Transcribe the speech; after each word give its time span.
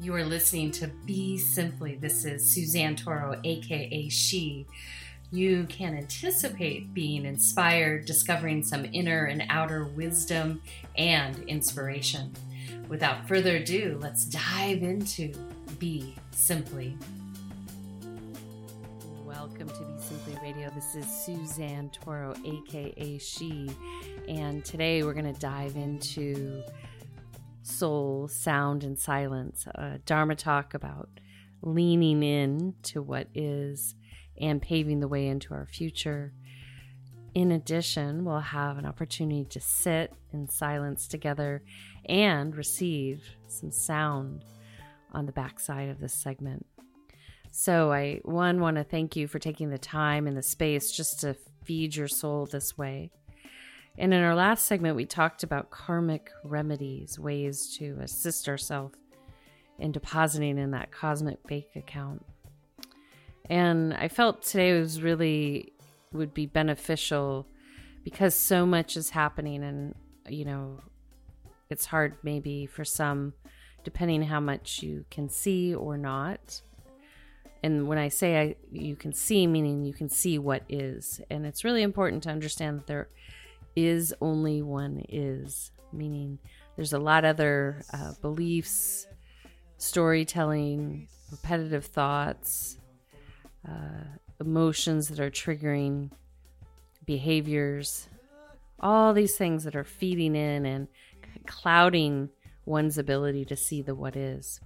You 0.00 0.14
are 0.14 0.24
listening 0.24 0.70
to 0.72 0.86
Be 1.06 1.36
Simply. 1.36 1.96
This 1.96 2.24
is 2.24 2.48
Suzanne 2.48 2.94
Toro, 2.94 3.40
aka 3.42 4.08
She. 4.08 4.64
You 5.32 5.64
can 5.64 5.96
anticipate 5.96 6.94
being 6.94 7.24
inspired, 7.24 8.04
discovering 8.04 8.62
some 8.62 8.86
inner 8.92 9.24
and 9.24 9.42
outer 9.50 9.86
wisdom 9.86 10.62
and 10.96 11.40
inspiration. 11.48 12.32
Without 12.88 13.26
further 13.26 13.56
ado, 13.56 13.98
let's 14.00 14.24
dive 14.24 14.84
into 14.84 15.32
Be 15.80 16.14
Simply. 16.30 16.96
Welcome 19.26 19.68
to 19.68 19.80
Be 19.80 20.00
Simply 20.00 20.38
Radio. 20.40 20.70
This 20.76 20.94
is 20.94 21.06
Suzanne 21.06 21.90
Toro, 21.90 22.36
aka 22.44 23.18
She, 23.18 23.68
and 24.28 24.64
today 24.64 25.02
we're 25.02 25.12
going 25.12 25.34
to 25.34 25.40
dive 25.40 25.74
into 25.74 26.62
soul, 27.68 28.28
sound, 28.28 28.84
and 28.84 28.98
silence. 28.98 29.66
A 29.74 29.98
Dharma 30.04 30.34
talk 30.34 30.74
about 30.74 31.08
leaning 31.62 32.22
in 32.22 32.74
to 32.82 33.02
what 33.02 33.28
is 33.34 33.94
and 34.40 34.62
paving 34.62 35.00
the 35.00 35.08
way 35.08 35.26
into 35.26 35.54
our 35.54 35.66
future. 35.66 36.32
In 37.34 37.52
addition, 37.52 38.24
we'll 38.24 38.40
have 38.40 38.78
an 38.78 38.86
opportunity 38.86 39.44
to 39.44 39.60
sit 39.60 40.12
in 40.32 40.48
silence 40.48 41.06
together 41.06 41.62
and 42.06 42.56
receive 42.56 43.22
some 43.46 43.70
sound 43.70 44.44
on 45.12 45.26
the 45.26 45.32
backside 45.32 45.88
of 45.88 46.00
this 46.00 46.14
segment. 46.14 46.66
So, 47.50 47.92
I 47.92 48.20
one 48.24 48.60
want 48.60 48.76
to 48.76 48.84
thank 48.84 49.16
you 49.16 49.26
for 49.26 49.38
taking 49.38 49.70
the 49.70 49.78
time 49.78 50.26
and 50.26 50.36
the 50.36 50.42
space 50.42 50.92
just 50.92 51.20
to 51.20 51.34
feed 51.64 51.96
your 51.96 52.08
soul 52.08 52.46
this 52.46 52.76
way. 52.76 53.10
And 53.98 54.14
in 54.14 54.22
our 54.22 54.36
last 54.36 54.66
segment, 54.66 54.94
we 54.94 55.06
talked 55.06 55.42
about 55.42 55.70
karmic 55.70 56.30
remedies, 56.44 57.18
ways 57.18 57.76
to 57.78 57.98
assist 58.00 58.48
ourselves 58.48 58.96
in 59.80 59.90
depositing 59.90 60.56
in 60.56 60.70
that 60.70 60.92
cosmic 60.92 61.44
bank 61.48 61.66
account. 61.74 62.24
And 63.50 63.92
I 63.94 64.06
felt 64.06 64.42
today 64.42 64.78
was 64.78 65.02
really 65.02 65.72
would 66.12 66.32
be 66.32 66.46
beneficial 66.46 67.46
because 68.04 68.34
so 68.34 68.64
much 68.64 68.96
is 68.96 69.10
happening 69.10 69.62
and 69.62 69.94
you 70.28 70.44
know 70.44 70.80
it's 71.68 71.84
hard 71.84 72.16
maybe 72.22 72.64
for 72.64 72.84
some 72.84 73.34
depending 73.84 74.22
how 74.22 74.40
much 74.40 74.82
you 74.82 75.04
can 75.10 75.28
see 75.28 75.74
or 75.74 75.98
not 75.98 76.62
and 77.62 77.86
when 77.86 77.98
i 77.98 78.08
say 78.08 78.40
I, 78.40 78.56
you 78.72 78.96
can 78.96 79.12
see 79.12 79.46
meaning 79.46 79.84
you 79.84 79.92
can 79.92 80.08
see 80.08 80.38
what 80.38 80.62
is 80.70 81.20
and 81.28 81.44
it's 81.44 81.64
really 81.64 81.82
important 81.82 82.22
to 82.22 82.30
understand 82.30 82.78
that 82.78 82.86
there 82.86 83.08
is 83.76 84.14
only 84.20 84.62
one 84.62 85.04
is, 85.08 85.70
meaning 85.92 86.38
there's 86.76 86.92
a 86.92 86.98
lot 86.98 87.24
other 87.24 87.82
uh, 87.92 88.12
beliefs, 88.20 89.06
storytelling, 89.78 91.08
repetitive 91.30 91.84
thoughts, 91.84 92.78
uh, 93.68 94.04
emotions 94.40 95.08
that 95.08 95.20
are 95.20 95.30
triggering 95.30 96.10
behaviors, 97.04 98.08
all 98.80 99.12
these 99.12 99.36
things 99.36 99.64
that 99.64 99.74
are 99.74 99.84
feeding 99.84 100.36
in 100.36 100.64
and 100.66 100.88
clouding 101.46 102.28
one's 102.64 102.98
ability 102.98 103.44
to 103.46 103.56
see 103.56 103.82
the 103.82 103.94
what 103.94 104.14
is. 104.16 104.60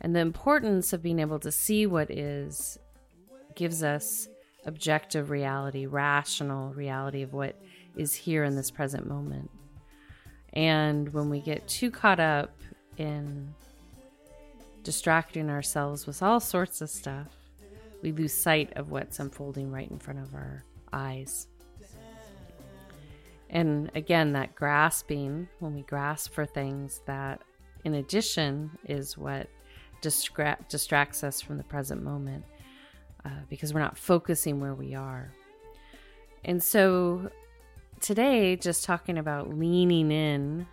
And 0.00 0.14
the 0.14 0.20
importance 0.20 0.92
of 0.92 1.02
being 1.02 1.18
able 1.18 1.38
to 1.40 1.50
see 1.50 1.86
what 1.86 2.10
is 2.10 2.78
gives 3.54 3.82
us 3.82 4.28
objective 4.66 5.30
reality, 5.30 5.86
rational 5.86 6.74
reality 6.74 7.22
of 7.22 7.32
what 7.32 7.56
is 7.96 8.14
here 8.14 8.44
in 8.44 8.54
this 8.54 8.70
present 8.70 9.08
moment. 9.08 9.50
And 10.52 11.12
when 11.12 11.28
we 11.28 11.40
get 11.40 11.66
too 11.68 11.90
caught 11.90 12.20
up 12.20 12.50
in 12.96 13.54
distracting 14.82 15.50
ourselves 15.50 16.06
with 16.06 16.22
all 16.22 16.40
sorts 16.40 16.80
of 16.80 16.88
stuff, 16.88 17.26
we 18.02 18.12
lose 18.12 18.32
sight 18.32 18.72
of 18.76 18.90
what's 18.90 19.18
unfolding 19.18 19.70
right 19.70 19.90
in 19.90 19.98
front 19.98 20.20
of 20.20 20.34
our 20.34 20.64
eyes. 20.92 21.48
And 23.50 23.90
again, 23.94 24.32
that 24.32 24.54
grasping, 24.54 25.48
when 25.60 25.74
we 25.74 25.82
grasp 25.82 26.32
for 26.32 26.46
things, 26.46 27.00
that 27.06 27.42
in 27.84 27.94
addition 27.94 28.70
is 28.84 29.16
what 29.16 29.48
distra- 30.02 30.56
distracts 30.68 31.22
us 31.22 31.40
from 31.40 31.56
the 31.56 31.64
present 31.64 32.02
moment 32.02 32.44
uh, 33.24 33.30
because 33.48 33.72
we're 33.72 33.80
not 33.80 33.98
focusing 33.98 34.60
where 34.60 34.74
we 34.74 34.94
are. 34.94 35.32
And 36.44 36.62
so 36.62 37.30
today, 38.00 38.56
just 38.56 38.84
talking 38.84 39.18
about 39.18 39.56
leaning 39.56 40.10
in 40.10 40.66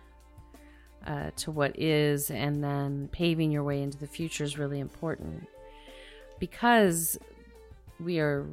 uh, 1.06 1.30
to 1.36 1.50
what 1.50 1.78
is 1.78 2.30
and 2.30 2.62
then 2.62 3.08
paving 3.12 3.50
your 3.50 3.62
way 3.62 3.82
into 3.82 3.98
the 3.98 4.06
future 4.06 4.44
is 4.44 4.58
really 4.58 4.80
important 4.80 5.46
because 6.38 7.18
we 8.00 8.18
are 8.18 8.46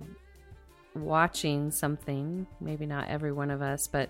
watching 0.95 1.71
something, 1.71 2.45
maybe 2.59 2.85
not 2.85 3.07
every 3.07 3.31
one 3.31 3.49
of 3.49 3.61
us, 3.61 3.87
but 3.87 4.09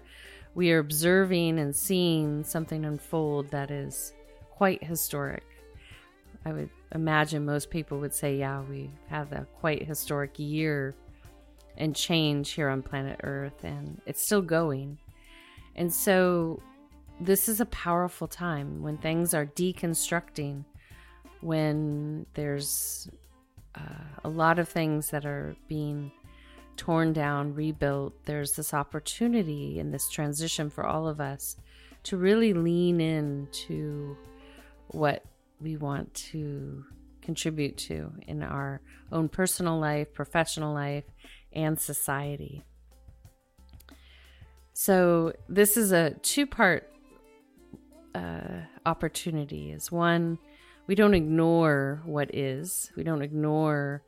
we 0.55 0.71
are 0.71 0.79
observing 0.79 1.59
and 1.59 1.75
seeing 1.75 2.43
something 2.43 2.85
unfold 2.85 3.49
that 3.51 3.71
is 3.71 4.13
quite 4.49 4.83
historic. 4.83 5.43
I 6.45 6.51
would 6.51 6.69
imagine 6.93 7.45
most 7.45 7.69
people 7.69 7.99
would 7.99 8.13
say, 8.13 8.37
yeah, 8.37 8.61
we 8.61 8.89
have 9.09 9.31
a 9.31 9.47
quite 9.59 9.83
historic 9.83 10.37
year 10.37 10.95
and 11.77 11.95
change 11.95 12.51
here 12.51 12.69
on 12.69 12.81
planet 12.81 13.19
Earth, 13.23 13.63
and 13.63 14.01
it's 14.05 14.21
still 14.21 14.41
going. 14.41 14.97
And 15.75 15.93
so, 15.93 16.61
this 17.19 17.47
is 17.47 17.59
a 17.59 17.65
powerful 17.67 18.27
time 18.27 18.81
when 18.81 18.97
things 18.97 19.33
are 19.33 19.45
deconstructing, 19.45 20.65
when 21.41 22.25
there's 22.33 23.09
uh, 23.75 24.19
a 24.23 24.29
lot 24.29 24.59
of 24.59 24.67
things 24.67 25.11
that 25.11 25.25
are 25.25 25.55
being 25.67 26.11
torn 26.77 27.13
down, 27.13 27.53
rebuilt. 27.53 28.13
There's 28.25 28.53
this 28.53 28.73
opportunity 28.73 29.79
in 29.79 29.91
this 29.91 30.09
transition 30.09 30.69
for 30.69 30.85
all 30.85 31.07
of 31.07 31.21
us 31.21 31.57
to 32.03 32.17
really 32.17 32.53
lean 32.53 32.99
into 32.99 34.17
what 34.87 35.23
we 35.59 35.77
want 35.77 36.13
to 36.13 36.83
contribute 37.21 37.77
to 37.77 38.11
in 38.27 38.41
our 38.41 38.81
own 39.11 39.29
personal 39.29 39.79
life, 39.79 40.11
professional 40.13 40.73
life, 40.73 41.03
and 41.53 41.79
society. 41.79 42.63
So, 44.73 45.33
this 45.47 45.77
is 45.77 45.91
a 45.91 46.11
two 46.21 46.47
part 46.47 46.91
uh, 48.15 48.61
opportunity. 48.85 49.71
Is 49.71 49.91
one, 49.91 50.39
we 50.87 50.95
don't 50.95 51.13
ignore 51.13 52.01
what 52.05 52.33
is, 52.33 52.91
we 52.95 53.03
don't 53.03 53.21
ignore 53.21 54.03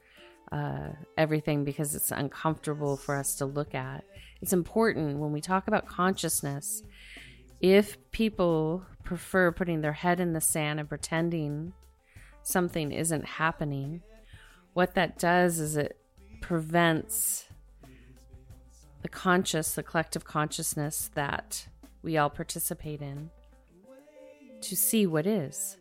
uh, 0.51 0.89
everything 1.17 1.63
because 1.63 1.95
it's 1.95 2.11
uncomfortable 2.11 2.95
for 2.95 3.15
us 3.15 3.35
to 3.35 3.45
look 3.45 3.73
at. 3.73 4.03
It's 4.41 4.53
important 4.53 5.17
when 5.17 5.31
we 5.31 5.41
talk 5.41 5.67
about 5.67 5.87
consciousness. 5.87 6.83
If 7.59 7.97
people 8.11 8.85
prefer 9.03 9.51
putting 9.51 9.81
their 9.81 9.93
head 9.93 10.19
in 10.19 10.33
the 10.33 10.41
sand 10.41 10.79
and 10.79 10.87
pretending 10.87 11.73
something 12.43 12.91
isn't 12.91 13.25
happening, 13.25 14.01
what 14.73 14.95
that 14.95 15.17
does 15.17 15.59
is 15.59 15.77
it 15.77 15.97
prevents 16.43 17.45
the 19.01 19.07
conscious, 19.07 19.75
the 19.75 19.81
collective 19.81 20.25
consciousness 20.25 21.09
that 21.15 21.65
we 22.01 22.17
all 22.17 22.29
participate 22.29 23.01
in 23.01 23.29
to 24.59 24.75
see 24.75 25.07
what 25.07 25.25
is. 25.25 25.77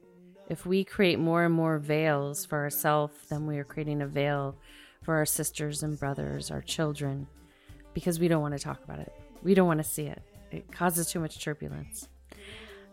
If 0.48 0.64
we 0.64 0.84
create 0.84 1.18
more 1.18 1.44
and 1.44 1.52
more 1.52 1.78
veils 1.78 2.46
for 2.46 2.58
ourselves, 2.58 3.12
then 3.28 3.44
we 3.44 3.58
are 3.58 3.64
creating 3.64 4.02
a 4.02 4.06
veil 4.06 4.56
for 5.02 5.16
our 5.16 5.26
sisters 5.26 5.82
and 5.82 5.98
brothers, 5.98 6.52
our 6.52 6.62
children, 6.62 7.26
because 7.92 8.20
we 8.20 8.28
don't 8.28 8.42
want 8.42 8.56
to 8.56 8.62
talk 8.62 8.84
about 8.84 9.00
it. 9.00 9.12
We 9.42 9.54
don't 9.54 9.66
want 9.66 9.82
to 9.82 9.88
see 9.88 10.06
it. 10.06 10.22
It 10.52 10.70
causes 10.70 11.10
too 11.10 11.18
much 11.18 11.42
turbulence. 11.42 12.08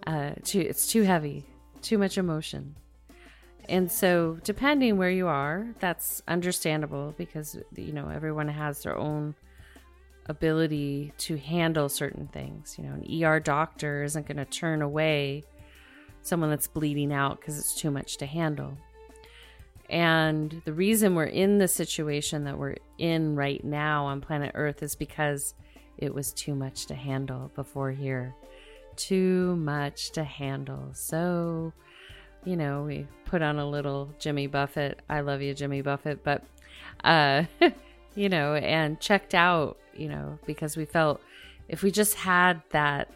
Uh, 0.08 0.32
too, 0.44 0.62
it's 0.62 0.88
too 0.88 1.04
heavy, 1.04 1.46
too 1.84 2.00
much 2.00 2.18
emotion. 2.18 2.76
And 3.70 3.92
so, 3.92 4.40
depending 4.44 4.98
where 4.98 5.12
you 5.12 5.28
are, 5.28 5.68
that's 5.80 6.24
understandable 6.28 7.14
because, 7.18 7.56
you 7.76 7.94
know, 7.94 8.10
everyone 8.10 8.48
has 8.48 8.82
their 8.82 8.98
own 8.98 9.36
ability 10.26 11.14
to 11.20 11.38
handle 11.38 11.88
certain 11.88 12.28
things. 12.28 12.76
You 12.80 12.86
know, 12.86 12.94
an 12.94 13.24
ER 13.24 13.40
doctor 13.40 14.04
isn't 14.04 14.26
going 14.28 14.38
to 14.38 14.46
turn 14.46 14.82
away 14.82 15.44
someone 16.24 16.50
that's 16.50 16.68
bleeding 16.68 17.14
out 17.14 17.40
because 17.40 17.60
it's 17.60 17.76
too 17.76 17.92
much 17.92 18.18
to 18.18 18.26
handle. 18.26 18.76
And 19.88 20.62
the 20.66 20.74
reason 20.74 21.14
we're 21.14 21.26
in 21.26 21.60
the 21.60 21.68
situation 21.68 22.46
that 22.46 22.58
we're 22.58 22.78
in 22.98 23.36
right 23.36 23.64
now 23.64 24.06
on 24.06 24.20
planet 24.20 24.52
Earth 24.56 24.82
is 24.82 24.96
because 24.96 25.54
it 25.98 26.14
was 26.14 26.32
too 26.34 26.56
much 26.56 26.88
to 26.88 26.96
handle 26.96 27.52
before 27.56 27.92
here. 27.92 28.34
Too 28.96 29.56
much 29.58 30.12
to 30.12 30.24
handle. 30.24 30.90
So, 30.94 31.74
you 32.46 32.56
know, 32.56 32.84
we 32.84 33.08
put 33.26 33.42
on 33.42 33.60
a 33.60 33.68
little 33.68 34.10
Jimmy 34.20 34.48
Buffett. 34.48 35.00
I 35.10 35.22
love 35.22 35.42
you, 35.42 35.54
Jimmy 35.54 35.82
Buffett, 35.82 36.24
but, 36.24 36.44
uh, 37.04 37.44
you 38.16 38.30
know, 38.30 38.56
and 38.56 39.00
checked 39.00 39.36
out, 39.36 39.78
you 39.96 40.10
know, 40.10 40.40
because 40.46 40.78
we 40.78 40.86
felt 40.86 41.22
if 41.68 41.84
we 41.84 41.92
just 41.92 42.16
had 42.16 42.62
that, 42.72 43.12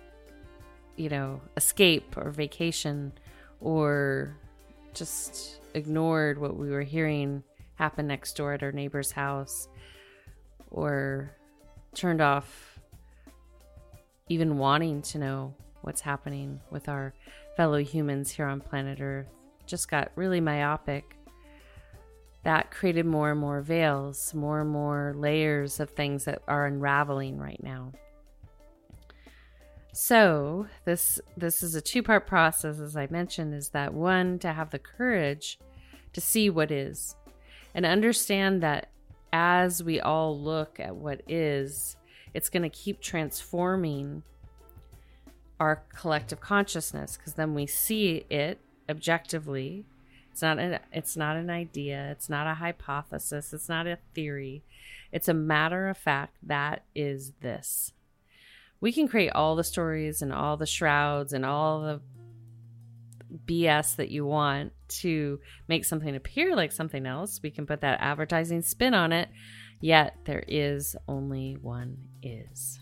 you 0.95 1.09
know, 1.09 1.41
escape 1.57 2.15
or 2.17 2.29
vacation 2.29 3.11
or 3.59 4.35
just 4.93 5.59
ignored 5.73 6.37
what 6.37 6.55
we 6.55 6.69
were 6.69 6.83
hearing 6.83 7.43
happen 7.75 8.07
next 8.07 8.37
door 8.37 8.53
at 8.53 8.61
our 8.61 8.71
neighbor's 8.71 9.11
house 9.11 9.67
or 10.69 11.35
turned 11.95 12.21
off 12.21 12.79
even 14.29 14.57
wanting 14.57 15.01
to 15.01 15.17
know 15.17 15.53
what's 15.81 16.01
happening 16.01 16.59
with 16.69 16.87
our 16.87 17.13
fellow 17.55 17.77
humans 17.77 18.31
here 18.31 18.47
on 18.47 18.61
planet 18.61 18.99
Earth. 19.01 19.27
Just 19.65 19.89
got 19.89 20.11
really 20.15 20.41
myopic. 20.41 21.15
That 22.43 22.71
created 22.71 23.05
more 23.05 23.31
and 23.31 23.39
more 23.39 23.61
veils, 23.61 24.33
more 24.33 24.61
and 24.61 24.69
more 24.69 25.13
layers 25.15 25.79
of 25.79 25.89
things 25.91 26.25
that 26.25 26.41
are 26.47 26.65
unraveling 26.65 27.37
right 27.37 27.61
now. 27.63 27.93
So, 29.93 30.67
this 30.85 31.21
this 31.37 31.61
is 31.61 31.75
a 31.75 31.81
two-part 31.81 32.25
process 32.25 32.79
as 32.79 32.97
I 32.97 33.07
mentioned 33.11 33.53
is 33.53 33.69
that 33.69 33.93
one 33.93 34.39
to 34.39 34.51
have 34.51 34.71
the 34.71 34.79
courage 34.79 35.59
to 36.13 36.19
see 36.19 36.49
what 36.49 36.71
is 36.71 37.15
and 37.75 37.85
understand 37.85 38.63
that 38.63 38.89
as 39.31 39.83
we 39.83 39.99
all 39.99 40.39
look 40.39 40.79
at 40.79 40.95
what 40.95 41.21
is, 41.27 41.95
it's 42.33 42.49
going 42.49 42.63
to 42.63 42.69
keep 42.69 43.01
transforming 43.01 44.23
our 45.63 45.83
collective 45.95 46.41
consciousness 46.41 47.17
because 47.17 47.35
then 47.35 47.53
we 47.53 47.65
see 47.65 48.25
it 48.29 48.59
objectively. 48.89 49.85
It's 50.31 50.41
not 50.41 50.59
an 50.59 50.79
it's 50.91 51.15
not 51.15 51.37
an 51.37 51.49
idea, 51.49 52.09
it's 52.11 52.29
not 52.29 52.47
a 52.47 52.55
hypothesis, 52.55 53.53
it's 53.53 53.69
not 53.69 53.87
a 53.87 53.97
theory. 54.13 54.63
It's 55.11 55.29
a 55.29 55.33
matter 55.33 55.87
of 55.87 55.97
fact 55.97 56.35
that 56.43 56.83
is 56.93 57.33
this 57.41 57.93
we 58.81 58.91
can 58.91 59.07
create 59.07 59.29
all 59.29 59.55
the 59.55 59.63
stories 59.63 60.21
and 60.21 60.33
all 60.33 60.57
the 60.57 60.65
shrouds 60.65 61.31
and 61.31 61.45
all 61.45 61.79
the 61.79 62.01
BS 63.47 63.95
that 63.95 64.09
you 64.09 64.25
want 64.25 64.73
to 64.89 65.39
make 65.69 65.85
something 65.85 66.13
appear 66.13 66.53
like 66.53 66.73
something 66.73 67.05
else. 67.05 67.39
We 67.41 67.49
can 67.49 67.65
put 67.65 67.79
that 67.79 68.01
advertising 68.01 68.61
spin 68.61 68.93
on 68.93 69.13
it, 69.13 69.29
yet 69.79 70.17
there 70.25 70.43
is 70.45 70.97
only 71.07 71.57
one 71.61 71.97
is. 72.21 72.81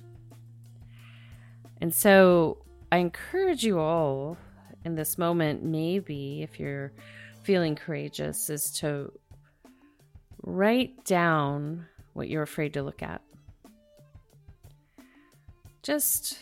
And 1.80 1.94
so 1.94 2.66
I 2.92 2.98
encourage 2.98 3.64
you 3.64 3.80
all 3.80 4.38
in 4.84 4.96
this 4.96 5.18
moment, 5.18 5.64
maybe 5.64 6.42
if 6.42 6.60
you're 6.60 6.92
feeling 7.44 7.76
courageous, 7.76 8.50
is 8.50 8.72
to 8.80 9.12
write 10.44 11.06
down 11.06 11.86
what 12.14 12.28
you're 12.28 12.42
afraid 12.42 12.74
to 12.74 12.84
look 12.84 13.02
at. 13.02 13.22
Just 15.84 16.40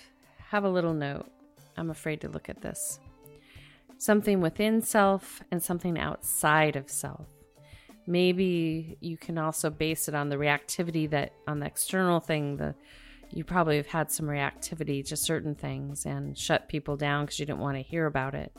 have 0.49 0.63
a 0.63 0.69
little 0.69 0.93
note. 0.93 1.29
I'm 1.77 1.91
afraid 1.91 2.21
to 2.21 2.29
look 2.29 2.49
at 2.49 2.61
this. 2.61 2.99
Something 3.99 4.41
within 4.41 4.81
self 4.81 5.41
and 5.51 5.61
something 5.61 5.99
outside 5.99 6.75
of 6.75 6.89
self. 6.89 7.27
Maybe 8.07 8.97
you 9.01 9.17
can 9.17 9.37
also 9.37 9.69
base 9.69 10.07
it 10.07 10.15
on 10.15 10.29
the 10.29 10.37
reactivity 10.37 11.07
that 11.11 11.33
on 11.47 11.59
the 11.59 11.67
external 11.67 12.19
thing, 12.19 12.57
the 12.57 12.73
you 13.31 13.43
probably 13.43 13.77
have 13.77 13.87
had 13.87 14.11
some 14.11 14.25
reactivity 14.25 15.05
to 15.07 15.15
certain 15.15 15.55
things 15.55 16.05
and 16.05 16.37
shut 16.37 16.67
people 16.67 16.97
down 16.97 17.25
because 17.25 17.39
you 17.39 17.45
didn't 17.45 17.59
want 17.59 17.77
to 17.77 17.83
hear 17.83 18.05
about 18.05 18.33
it. 18.33 18.55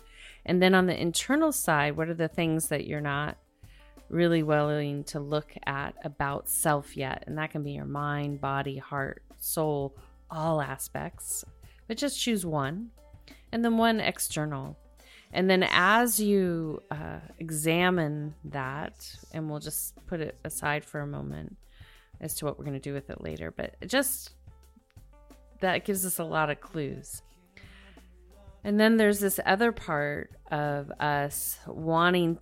And 0.46 0.62
then 0.62 0.74
on 0.74 0.86
the 0.86 1.00
internal 1.00 1.52
side, 1.52 1.96
what 1.96 2.08
are 2.08 2.14
the 2.14 2.28
things 2.28 2.68
that 2.68 2.86
you're 2.86 3.00
not 3.00 3.36
really 4.08 4.42
willing 4.42 5.04
to 5.04 5.20
look 5.20 5.52
at 5.66 5.94
about 6.04 6.48
self 6.48 6.96
yet? 6.96 7.24
And 7.26 7.36
that 7.38 7.50
can 7.50 7.62
be 7.62 7.72
your 7.72 7.84
mind, 7.84 8.40
body, 8.40 8.78
heart, 8.78 9.22
soul, 9.38 9.96
all 10.30 10.60
aspects, 10.60 11.44
but 11.88 11.96
just 11.96 12.20
choose 12.20 12.46
one 12.46 12.90
and 13.52 13.64
then 13.64 13.76
one 13.76 14.00
external. 14.00 14.76
And 15.32 15.48
then 15.48 15.64
as 15.70 16.18
you 16.18 16.82
uh, 16.90 17.20
examine 17.38 18.34
that, 18.46 19.14
and 19.32 19.48
we'll 19.48 19.60
just 19.60 19.94
put 20.06 20.20
it 20.20 20.36
aside 20.44 20.84
for 20.84 21.00
a 21.00 21.06
moment 21.06 21.56
as 22.20 22.34
to 22.36 22.44
what 22.44 22.58
we're 22.58 22.64
going 22.64 22.74
to 22.74 22.80
do 22.80 22.92
with 22.92 23.10
it 23.10 23.20
later, 23.20 23.50
but 23.50 23.76
just 23.86 24.32
that 25.60 25.84
gives 25.84 26.04
us 26.04 26.18
a 26.18 26.24
lot 26.24 26.50
of 26.50 26.60
clues. 26.60 27.22
And 28.64 28.78
then 28.78 28.96
there's 28.96 29.20
this 29.20 29.40
other 29.44 29.72
part 29.72 30.30
of 30.50 30.90
us 31.00 31.58
wanting 31.66 32.38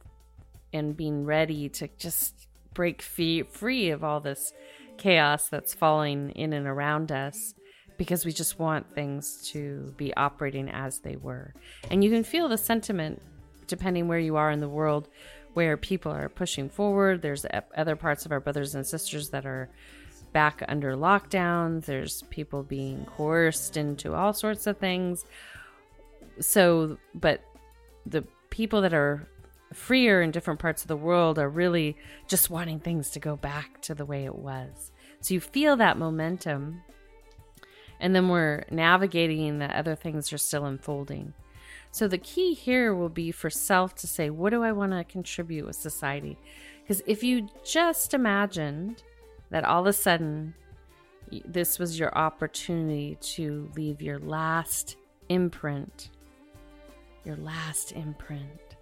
and 0.73 0.97
being 0.97 1.25
ready 1.25 1.69
to 1.69 1.89
just 1.99 2.47
break 2.75 3.03
free, 3.03 3.43
free 3.43 3.91
of 3.91 4.03
all 4.03 4.21
this 4.21 4.53
chaos 4.97 5.49
that's 5.49 5.75
falling 5.75 6.31
in 6.31 6.53
and 6.53 6.67
around 6.67 7.13
us 7.13 7.55
because 7.97 8.25
we 8.25 8.33
just 8.33 8.59
want 8.59 8.95
things 8.95 9.49
to 9.51 9.93
be 9.97 10.15
operating 10.17 10.69
as 10.69 11.01
they 11.01 11.17
were. 11.17 11.53
And 11.91 12.03
you 12.03 12.11
can 12.11 12.25
feel 12.25 12.49
the 12.49 12.59
sentiment 12.59 13.23
depending 13.67 14.09
where 14.09 14.19
you 14.19 14.37
are 14.37 14.51
in 14.51 14.61
the 14.61 14.69
world 14.69 15.09
where 15.55 15.77
people 15.77 16.13
are 16.13 16.29
pushing 16.29 16.69
forward. 16.69 17.23
There's 17.23 17.45
other 17.77 17.97
parts 17.97 18.25
of 18.25 18.33
our 18.33 18.41
brothers 18.41 18.75
and 18.75 18.87
sisters 18.87 19.31
that 19.31 19.47
are 19.47 19.71
back 20.33 20.63
under 20.69 20.95
lockdowns. 20.97 21.85
There's 21.85 22.23
people 22.31 22.63
being 22.63 23.07
coerced 23.07 23.77
into 23.77 24.15
all 24.15 24.33
sorts 24.33 24.67
of 24.67 24.79
things. 24.79 25.25
So, 26.41 26.99
but 27.15 27.43
the 28.07 28.25
people 28.51 28.81
that 28.83 28.95
are 28.95 29.29
freer 29.73 30.23
in 30.23 30.31
different 30.31 30.61
parts 30.61 30.83
of 30.83 30.89
the 30.89 30.97
world 30.97 31.39
are 31.39 31.49
really 31.49 31.97
just 32.27 32.51
wanting 32.51 32.81
things 32.81 33.11
to 33.11 33.21
go 33.21 33.37
back 33.37 33.81
to 33.83 33.95
the 33.95 34.05
way 34.05 34.25
it 34.25 34.35
was. 34.35 34.93
So 35.21 35.35
you 35.35 35.41
feel 35.41 35.77
that 35.77 35.99
momentum 35.99 36.83
and 38.01 38.15
then 38.15 38.29
we're 38.29 38.65
navigating 38.71 39.59
that 39.59 39.75
other 39.75 39.95
things 39.95 40.33
are 40.33 40.39
still 40.39 40.65
unfolding. 40.65 41.35
So 41.91 42.07
the 42.07 42.19
key 42.19 42.55
here 42.55 42.95
will 42.95 43.09
be 43.09 43.33
for 43.33 43.51
self 43.51 43.95
to 43.97 44.07
say, 44.07 44.31
what 44.31 44.51
do 44.51 44.63
I 44.63 44.73
want 44.73 44.93
to 44.93 45.05
contribute 45.05 45.67
with 45.67 45.77
society? 45.77 46.39
Because 46.83 47.03
if 47.07 47.23
you 47.23 47.49
just 47.65 48.15
imagined 48.15 49.03
that 49.51 49.65
all 49.65 49.81
of 49.81 49.87
a 49.87 49.93
sudden 49.93 50.55
this 51.45 51.79
was 51.79 51.99
your 51.99 52.17
opportunity 52.17 53.17
to 53.21 53.71
leave 53.77 54.01
your 54.01 54.19
last 54.19 54.97
imprint, 55.29 56.11
your 57.25 57.37
last 57.37 57.93
imprint. 57.93 58.77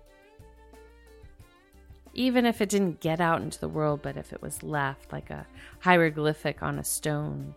Even 2.14 2.46
if 2.46 2.60
it 2.60 2.68
didn't 2.68 3.00
get 3.00 3.20
out 3.20 3.42
into 3.42 3.60
the 3.60 3.68
world, 3.68 4.00
but 4.02 4.16
if 4.16 4.32
it 4.32 4.40
was 4.40 4.62
left 4.62 5.12
like 5.12 5.30
a 5.30 5.46
hieroglyphic 5.80 6.62
on 6.62 6.78
a 6.78 6.84
stone, 6.84 7.54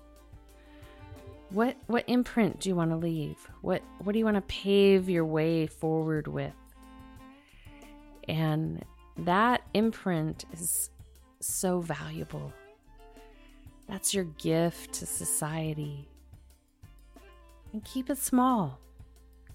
what 1.52 1.78
what 1.88 2.04
imprint 2.08 2.60
do 2.60 2.70
you 2.70 2.76
want 2.76 2.92
to 2.92 2.98
leave? 2.98 3.38
What 3.62 3.82
what 4.00 4.14
do 4.14 4.20
you 4.20 4.26
want 4.26 4.38
to 4.38 4.42
pave 4.42 5.10
your 5.10 5.26
way 5.26 5.66
forward 5.66 6.28
with? 6.28 6.54
And 8.28 8.84
that 9.18 9.62
imprint 9.74 10.46
is 10.54 10.90
so 11.40 11.80
valuable. 11.80 12.54
That's 13.90 14.14
your 14.14 14.26
gift 14.26 14.94
to 14.94 15.08
society. 15.08 16.08
And 17.74 17.84
keep 17.84 18.10
it 18.10 18.20
small. 18.20 18.80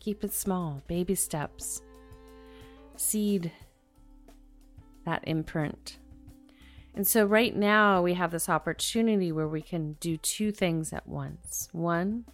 Keep 0.01 0.25
it 0.25 0.33
small. 0.33 0.83
Baby 0.89 1.15
steps. 1.15 1.83
Seed 2.97 3.53
that 5.07 5.23
imprint. 5.27 5.99
And 6.97 7.07
so, 7.07 7.25
right 7.25 7.55
now, 7.55 8.03
we 8.03 8.15
have 8.15 8.31
this 8.31 8.49
opportunity 8.49 9.33
where 9.33 9.49
we 9.49 9.63
can 9.63 9.95
do 9.95 10.17
two 10.17 10.53
things 10.53 10.93
at 10.93 11.07
once. 11.09 11.69
One, 11.73 12.25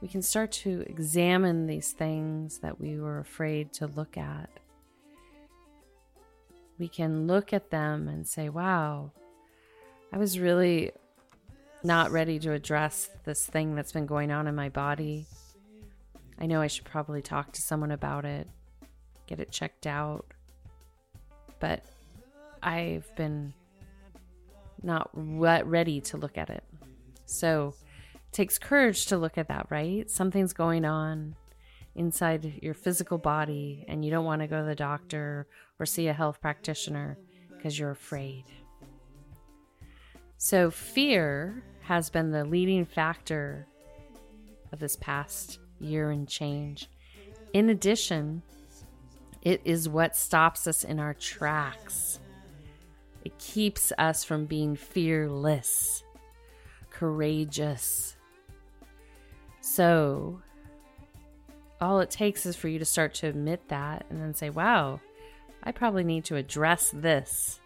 we 0.00 0.08
can 0.08 0.22
start 0.22 0.52
to 0.52 0.84
examine 0.86 1.66
these 1.66 1.92
things 1.92 2.58
that 2.58 2.80
we 2.80 2.98
were 2.98 3.18
afraid 3.18 3.72
to 3.74 3.86
look 3.86 4.16
at. 4.16 4.50
We 6.78 6.88
can 6.88 7.26
look 7.26 7.52
at 7.52 7.70
them 7.70 8.06
and 8.06 8.26
say, 8.26 8.48
wow, 8.48 9.12
I 10.12 10.18
was 10.18 10.38
really 10.38 10.92
not 11.84 12.10
ready 12.10 12.38
to 12.40 12.52
address 12.52 13.10
this 13.24 13.46
thing 13.46 13.74
that's 13.74 13.92
been 13.92 14.06
going 14.06 14.30
on 14.30 14.46
in 14.46 14.54
my 14.54 14.68
body. 14.68 15.26
I 16.38 16.46
know 16.46 16.60
I 16.60 16.66
should 16.66 16.84
probably 16.84 17.22
talk 17.22 17.52
to 17.52 17.62
someone 17.62 17.90
about 17.90 18.24
it, 18.24 18.48
get 19.26 19.40
it 19.40 19.50
checked 19.50 19.86
out. 19.86 20.26
But 21.60 21.84
I've 22.62 23.14
been 23.16 23.52
not 24.82 25.10
ready 25.12 26.00
to 26.00 26.16
look 26.16 26.38
at 26.38 26.50
it. 26.50 26.64
So 27.26 27.74
it 28.14 28.32
takes 28.32 28.58
courage 28.58 29.06
to 29.06 29.18
look 29.18 29.36
at 29.36 29.48
that, 29.48 29.66
right? 29.70 30.10
Something's 30.10 30.52
going 30.52 30.84
on 30.84 31.36
inside 31.94 32.60
your 32.62 32.74
physical 32.74 33.18
body, 33.18 33.84
and 33.88 34.04
you 34.04 34.10
don't 34.10 34.24
want 34.24 34.40
to 34.40 34.46
go 34.46 34.60
to 34.60 34.66
the 34.66 34.74
doctor 34.74 35.48
or 35.80 35.86
see 35.86 36.06
a 36.06 36.12
health 36.12 36.40
practitioner 36.40 37.18
because 37.56 37.78
you're 37.78 37.90
afraid. 37.90 38.44
So, 40.38 40.70
fear 40.70 41.62
has 41.82 42.10
been 42.10 42.30
the 42.30 42.44
leading 42.44 42.86
factor 42.86 43.66
of 44.72 44.78
this 44.78 44.96
past 44.96 45.58
year 45.80 46.10
and 46.10 46.28
change. 46.28 46.88
In 47.52 47.68
addition, 47.68 48.42
it 49.42 49.60
is 49.64 49.88
what 49.88 50.16
stops 50.16 50.66
us 50.66 50.84
in 50.84 50.98
our 50.98 51.14
tracks 51.14 52.20
it 53.28 53.38
keeps 53.38 53.92
us 53.98 54.24
from 54.24 54.46
being 54.46 54.74
fearless, 54.74 56.02
courageous. 56.88 58.16
So, 59.60 60.40
all 61.78 62.00
it 62.00 62.10
takes 62.10 62.46
is 62.46 62.56
for 62.56 62.68
you 62.68 62.78
to 62.78 62.86
start 62.86 63.12
to 63.16 63.26
admit 63.26 63.68
that 63.68 64.06
and 64.08 64.18
then 64.18 64.32
say, 64.32 64.48
wow, 64.48 65.00
I 65.62 65.72
probably 65.72 66.04
need 66.04 66.24
to 66.24 66.36
address 66.36 66.90
this. 66.94 67.60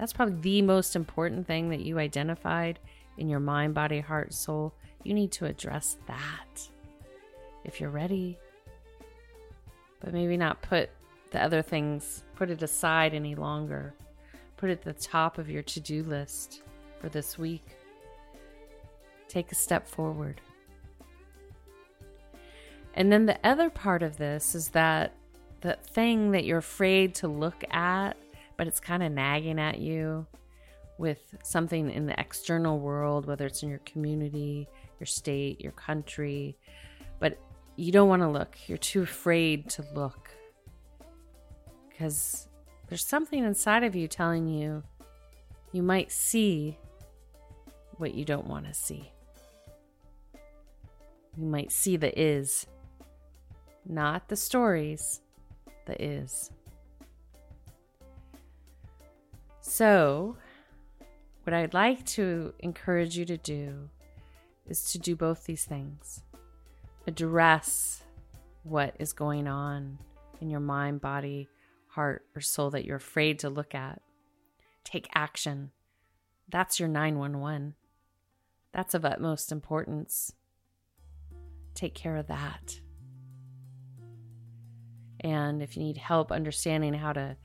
That's 0.00 0.14
probably 0.14 0.40
the 0.40 0.62
most 0.62 0.96
important 0.96 1.46
thing 1.46 1.68
that 1.68 1.80
you 1.80 1.98
identified 1.98 2.78
in 3.18 3.28
your 3.28 3.38
mind, 3.38 3.74
body, 3.74 4.00
heart, 4.00 4.32
soul. 4.32 4.72
You 5.04 5.12
need 5.12 5.30
to 5.32 5.44
address 5.44 5.98
that 6.06 6.70
if 7.64 7.82
you're 7.82 7.90
ready. 7.90 8.38
But 10.00 10.14
maybe 10.14 10.38
not 10.38 10.62
put 10.62 10.88
the 11.32 11.42
other 11.42 11.60
things, 11.60 12.24
put 12.34 12.48
it 12.48 12.62
aside 12.62 13.12
any 13.12 13.34
longer. 13.34 13.92
Put 14.56 14.70
it 14.70 14.78
at 14.78 14.82
the 14.84 14.94
top 14.94 15.36
of 15.36 15.50
your 15.50 15.62
to 15.64 15.80
do 15.80 16.02
list 16.02 16.62
for 16.98 17.10
this 17.10 17.36
week. 17.36 17.66
Take 19.28 19.52
a 19.52 19.54
step 19.54 19.86
forward. 19.86 20.40
And 22.94 23.12
then 23.12 23.26
the 23.26 23.38
other 23.44 23.68
part 23.68 24.02
of 24.02 24.16
this 24.16 24.54
is 24.54 24.68
that 24.68 25.12
the 25.60 25.74
thing 25.74 26.30
that 26.30 26.46
you're 26.46 26.56
afraid 26.56 27.14
to 27.16 27.28
look 27.28 27.64
at, 27.70 28.16
but 28.60 28.66
it's 28.66 28.78
kind 28.78 29.02
of 29.02 29.10
nagging 29.10 29.58
at 29.58 29.78
you 29.78 30.26
with 30.98 31.34
something 31.42 31.90
in 31.90 32.04
the 32.04 32.20
external 32.20 32.78
world, 32.78 33.24
whether 33.24 33.46
it's 33.46 33.62
in 33.62 33.70
your 33.70 33.78
community, 33.86 34.68
your 34.98 35.06
state, 35.06 35.62
your 35.62 35.72
country, 35.72 36.58
but 37.20 37.38
you 37.76 37.90
don't 37.90 38.10
want 38.10 38.20
to 38.20 38.28
look. 38.28 38.58
You're 38.66 38.76
too 38.76 39.00
afraid 39.00 39.70
to 39.70 39.84
look 39.94 40.28
because 41.88 42.48
there's 42.86 43.06
something 43.06 43.44
inside 43.44 43.82
of 43.82 43.96
you 43.96 44.06
telling 44.06 44.46
you 44.46 44.82
you 45.72 45.82
might 45.82 46.12
see 46.12 46.76
what 47.96 48.12
you 48.12 48.26
don't 48.26 48.46
want 48.46 48.66
to 48.66 48.74
see. 48.74 49.10
You 51.34 51.46
might 51.46 51.72
see 51.72 51.96
the 51.96 52.12
is, 52.20 52.66
not 53.86 54.28
the 54.28 54.36
stories, 54.36 55.22
the 55.86 55.96
is. 55.98 56.50
So, 59.70 60.36
what 61.44 61.54
I'd 61.54 61.74
like 61.74 62.04
to 62.06 62.52
encourage 62.58 63.16
you 63.16 63.24
to 63.26 63.36
do 63.36 63.88
is 64.66 64.90
to 64.90 64.98
do 64.98 65.14
both 65.14 65.44
these 65.44 65.64
things 65.64 66.24
address 67.06 68.02
what 68.64 68.96
is 68.98 69.12
going 69.12 69.46
on 69.46 69.96
in 70.40 70.50
your 70.50 70.58
mind, 70.58 71.00
body, 71.00 71.48
heart, 71.86 72.26
or 72.34 72.40
soul 72.40 72.70
that 72.70 72.84
you're 72.84 72.96
afraid 72.96 73.38
to 73.38 73.48
look 73.48 73.72
at. 73.72 74.02
Take 74.82 75.08
action. 75.14 75.70
That's 76.48 76.80
your 76.80 76.88
911. 76.88 77.74
That's 78.72 78.94
of 78.94 79.04
utmost 79.04 79.52
importance. 79.52 80.32
Take 81.76 81.94
care 81.94 82.16
of 82.16 82.26
that. 82.26 82.80
And 85.20 85.62
if 85.62 85.76
you 85.76 85.84
need 85.84 85.96
help 85.96 86.32
understanding 86.32 86.94
how 86.94 87.12
to 87.12 87.36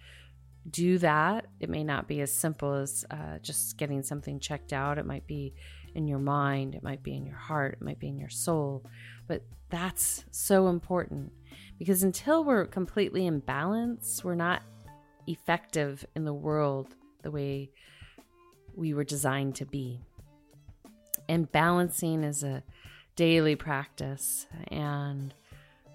do 0.70 0.98
that, 0.98 1.46
it 1.60 1.70
may 1.70 1.84
not 1.84 2.08
be 2.08 2.22
as 2.22 2.34
simple 2.34 2.74
as 2.74 3.06
uh, 3.12 3.38
just 3.42 3.78
getting 3.78 4.02
something 4.02 4.40
checked 4.40 4.74
out. 4.74 4.98
It 4.98 5.06
might 5.06 5.28
be 5.28 5.54
in 5.94 6.08
your 6.08 6.20
mind, 6.20 6.76
it 6.76 6.84
might 6.84 7.04
be 7.04 7.16
in 7.16 7.26
your 7.26 7.38
heart, 7.38 7.78
it 7.80 7.86
might 7.86 8.00
be 8.00 8.10
in 8.10 8.18
your 8.18 8.30
soul. 8.30 8.86
But 9.28 9.44
that's 9.70 10.26
so 10.32 10.68
important 10.68 11.32
because 11.78 12.04
until 12.04 12.44
we're 12.44 12.66
completely 12.66 13.26
in 13.26 13.40
balance, 13.40 14.24
we're 14.24 14.36
not 14.36 14.62
effective 15.28 16.06
in 16.16 16.26
the 16.26 16.34
world 16.34 16.96
the 17.24 17.32
way 17.32 17.72
we 18.76 18.94
were 18.94 19.04
designed 19.04 19.56
to 19.56 19.66
be. 19.66 20.02
And 21.28 21.52
balancing 21.52 22.24
is 22.24 22.44
a 22.44 22.64
daily 23.16 23.56
practice 23.56 24.46
and 24.68 25.34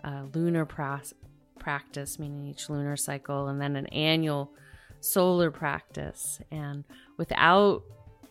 a 0.02 0.24
lunar 0.32 0.64
practice, 1.60 2.18
meaning 2.18 2.48
each 2.48 2.68
lunar 2.68 2.96
cycle, 2.96 3.46
and 3.46 3.60
then 3.60 3.76
an 3.76 3.86
annual 3.86 4.52
solar 5.00 5.50
practice. 5.50 6.40
And 6.50 6.84
without 7.16 7.82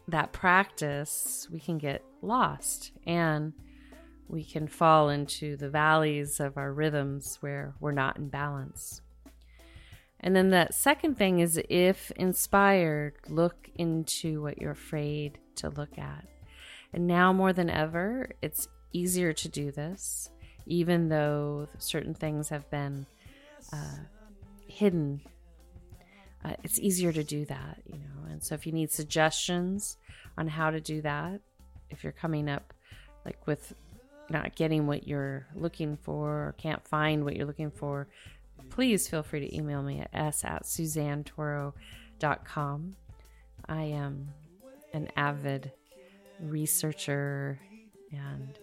that 0.08 0.34
practice, 0.34 1.48
we 1.52 1.60
can 1.60 1.78
get 1.78 2.04
lost 2.22 2.92
and 3.06 3.54
we 4.28 4.44
can 4.44 4.68
fall 4.68 5.10
into 5.10 5.58
the 5.58 5.70
valleys 5.70 6.40
of 6.40 6.58
our 6.58 6.72
rhythms 6.72 7.38
where 7.42 7.74
we're 7.80 7.92
not 7.92 8.18
in 8.18 8.30
balance. 8.30 9.02
And 10.20 10.36
then 10.36 10.50
that 10.50 10.74
second 10.74 11.18
thing 11.18 11.40
is 11.40 11.60
if 11.70 12.12
inspired, 12.12 13.16
look 13.30 13.70
into 13.76 14.42
what 14.42 14.60
you're 14.60 14.72
afraid 14.72 15.40
to 15.56 15.70
look 15.70 15.98
at. 15.98 16.26
And 16.94 17.08
now 17.08 17.32
more 17.32 17.54
than 17.54 17.70
ever, 17.70 18.30
it's 18.42 18.68
easier 18.92 19.34
to 19.34 19.48
do 19.48 19.72
this, 19.72 20.30
even 20.66 21.10
though 21.10 21.68
certain 21.78 22.14
things 22.14 22.50
have 22.50 22.70
been 22.70 23.06
uh, 23.72 23.98
hidden. 24.68 25.22
Uh, 26.44 26.54
it's 26.64 26.80
easier 26.80 27.12
to 27.12 27.24
do 27.24 27.46
that, 27.46 27.82
you 27.86 27.96
know. 27.96 28.26
And 28.30 28.44
so, 28.44 28.56
if 28.56 28.66
you 28.66 28.72
need 28.72 28.92
suggestions 28.92 29.98
on 30.38 30.48
how 30.48 30.72
to 30.72 30.80
do 30.80 31.02
that, 31.02 31.42
if 31.90 32.04
you're 32.04 32.14
coming 32.14 32.50
up 32.50 32.74
like 33.26 33.46
with 33.46 33.74
not 34.30 34.56
getting 34.56 34.88
what 34.88 35.06
you're 35.08 35.46
looking 35.56 35.98
for 35.98 36.30
or 36.30 36.56
can't 36.58 36.88
find 36.88 37.26
what 37.26 37.36
you're 37.36 37.48
looking 37.48 37.72
for, 37.72 38.08
please 38.70 39.08
feel 39.08 39.24
free 39.24 39.40
to 39.42 39.56
email 39.56 39.82
me 39.82 40.00
at 40.00 40.10
s 40.14 40.46
at 40.46 40.64
suzannetoro.com. 40.64 42.96
I 43.68 43.84
am 43.84 44.30
an 44.94 45.10
avid 45.16 45.72
researcher 46.40 47.60
and 48.12 48.60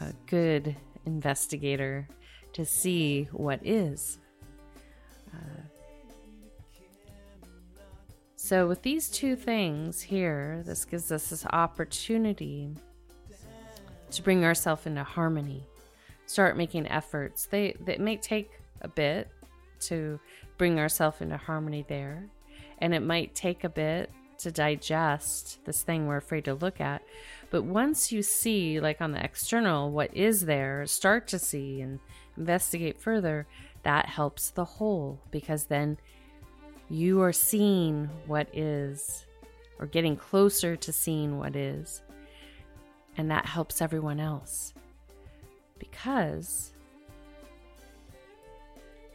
a 0.00 0.12
good 0.26 0.76
investigator 1.04 2.08
to 2.56 2.64
see 2.64 3.28
what 3.32 3.60
is. 3.62 4.18
Uh, 5.30 5.60
so, 8.34 8.66
with 8.66 8.80
these 8.80 9.10
two 9.10 9.36
things 9.36 10.00
here, 10.00 10.62
this 10.64 10.86
gives 10.86 11.12
us 11.12 11.28
this 11.28 11.44
opportunity 11.52 12.74
to 14.10 14.22
bring 14.22 14.42
ourselves 14.42 14.86
into 14.86 15.04
harmony. 15.04 15.66
Start 16.24 16.56
making 16.56 16.88
efforts. 16.88 17.44
They, 17.44 17.76
they 17.84 17.98
may 17.98 18.16
take 18.16 18.50
a 18.80 18.88
bit 18.88 19.28
to 19.80 20.18
bring 20.56 20.78
ourselves 20.78 21.20
into 21.20 21.36
harmony 21.36 21.84
there, 21.88 22.26
and 22.78 22.94
it 22.94 23.00
might 23.00 23.34
take 23.34 23.64
a 23.64 23.68
bit 23.68 24.10
to 24.38 24.50
digest 24.50 25.62
this 25.66 25.82
thing 25.82 26.06
we're 26.06 26.16
afraid 26.16 26.46
to 26.46 26.54
look 26.54 26.80
at. 26.80 27.02
But 27.50 27.64
once 27.64 28.10
you 28.10 28.22
see, 28.22 28.80
like 28.80 29.02
on 29.02 29.12
the 29.12 29.22
external, 29.22 29.90
what 29.90 30.14
is 30.16 30.46
there, 30.46 30.86
start 30.86 31.28
to 31.28 31.38
see 31.38 31.82
and 31.82 32.00
investigate 32.36 33.00
further, 33.00 33.46
that 33.82 34.06
helps 34.06 34.50
the 34.50 34.64
whole 34.64 35.20
because 35.30 35.64
then 35.64 35.98
you 36.88 37.20
are 37.22 37.32
seeing 37.32 38.08
what 38.26 38.48
is 38.52 39.26
or 39.78 39.86
getting 39.86 40.16
closer 40.16 40.76
to 40.76 40.92
seeing 40.92 41.38
what 41.38 41.56
is. 41.56 42.02
And 43.16 43.30
that 43.30 43.46
helps 43.46 43.80
everyone 43.80 44.20
else 44.20 44.74
because 45.78 46.72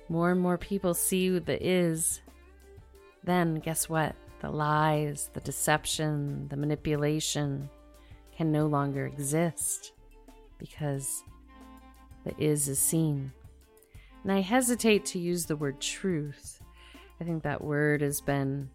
more 0.10 0.32
and 0.32 0.42
more 0.42 0.58
people 0.58 0.94
see 0.94 1.40
the 1.40 1.66
is, 1.66 2.22
then 3.24 3.56
guess 3.56 3.88
what? 3.88 4.16
The 4.42 4.50
lies, 4.50 5.30
the 5.34 5.40
deception, 5.40 6.48
the 6.50 6.58
manipulation 6.58 7.70
can 8.36 8.52
no 8.52 8.66
longer 8.66 9.06
exist 9.06 9.94
because 10.58 11.24
the 12.24 12.34
is 12.38 12.68
is 12.68 12.80
seen. 12.80 13.32
And 14.24 14.32
I 14.32 14.42
hesitate 14.42 15.06
to 15.08 15.20
use 15.20 15.46
the 15.46 15.56
word 15.56 15.80
truth. 15.80 16.62
I 17.20 17.24
think 17.24 17.44
that 17.44 17.64
word 17.64 18.02
has 18.02 18.22
been 18.22 18.70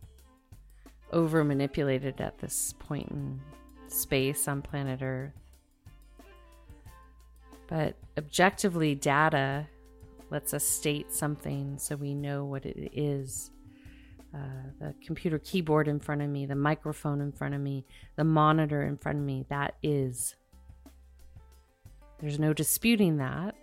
over 1.13 1.45
manipulated 1.45 2.21
at 2.21 2.39
this 2.39 2.75
point 2.79 3.09
in 3.11 3.41
space 3.89 4.49
on 4.49 4.63
planet 4.63 5.01
Earth. 5.03 5.33
But 7.69 7.97
objectively, 8.17 8.95
data 8.95 9.67
lets 10.31 10.55
us 10.55 10.65
state 10.65 11.13
something 11.13 11.79
so 11.79 11.97
we 11.97 12.15
know 12.15 12.45
what 12.45 12.65
it 12.65 12.91
is. 12.93 13.51
Uh, 14.35 14.39
the 14.81 14.95
computer 15.05 15.39
keyboard 15.39 15.89
in 15.89 15.99
front 15.99 16.21
of 16.21 16.29
me, 16.29 16.47
the 16.47 16.55
microphone 16.55 17.21
in 17.21 17.33
front 17.33 17.55
of 17.55 17.61
me, 17.61 17.85
the 18.17 18.25
monitor 18.25 18.83
in 18.83 18.97
front 18.97 19.19
of 19.19 19.25
me, 19.25 19.47
that 19.49 19.77
is. 19.83 20.35
There's 22.19 22.39
no 22.39 22.53
disputing 22.53 23.19
that, 23.19 23.55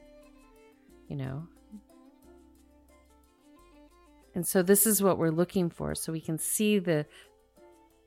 you 1.07 1.15
know. 1.15 1.47
And 4.35 4.45
so 4.45 4.61
this 4.61 4.85
is 4.85 5.01
what 5.01 5.17
we're 5.17 5.29
looking 5.29 5.69
for 5.69 5.95
so 5.95 6.11
we 6.11 6.21
can 6.21 6.37
see 6.37 6.79
the 6.79 7.05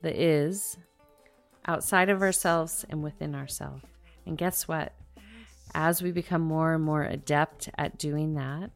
the 0.01 0.13
is 0.13 0.77
outside 1.65 2.09
of 2.09 2.21
ourselves 2.21 2.85
and 2.89 3.03
within 3.03 3.33
ourselves. 3.35 3.83
And 4.25 4.37
guess 4.37 4.67
what? 4.67 4.93
As 5.73 6.01
we 6.01 6.11
become 6.11 6.41
more 6.41 6.73
and 6.73 6.83
more 6.83 7.03
adept 7.03 7.69
at 7.77 7.97
doing 7.97 8.35
that, 8.35 8.71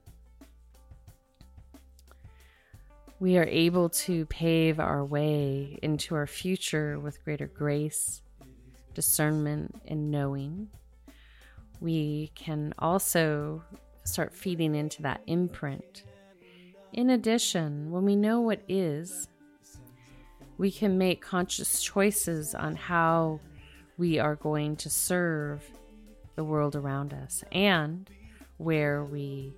we 3.19 3.37
are 3.37 3.45
able 3.45 3.89
to 3.89 4.25
pave 4.25 4.79
our 4.79 5.05
way 5.05 5.77
into 5.83 6.15
our 6.15 6.25
future 6.25 6.99
with 6.99 7.23
greater 7.23 7.47
grace, 7.47 8.21
discernment, 8.93 9.79
and 9.87 10.09
knowing 10.09 10.69
we 11.81 12.31
can 12.35 12.73
also 12.79 13.61
start 14.05 14.33
feeding 14.33 14.75
into 14.75 15.01
that 15.01 15.21
imprint 15.27 16.03
In 16.93 17.11
addition, 17.11 17.89
when 17.89 18.03
we 18.03 18.15
know 18.15 18.41
what 18.41 18.61
is, 18.67 19.29
we 20.57 20.71
can 20.71 20.97
make 20.97 21.21
conscious 21.21 21.81
choices 21.81 22.53
on 22.53 22.75
how 22.75 23.39
we 23.97 24.19
are 24.19 24.35
going 24.35 24.75
to 24.77 24.89
serve 24.89 25.63
the 26.35 26.43
world 26.43 26.75
around 26.75 27.13
us 27.13 27.43
and 27.51 28.09
where 28.57 29.05
we 29.05 29.53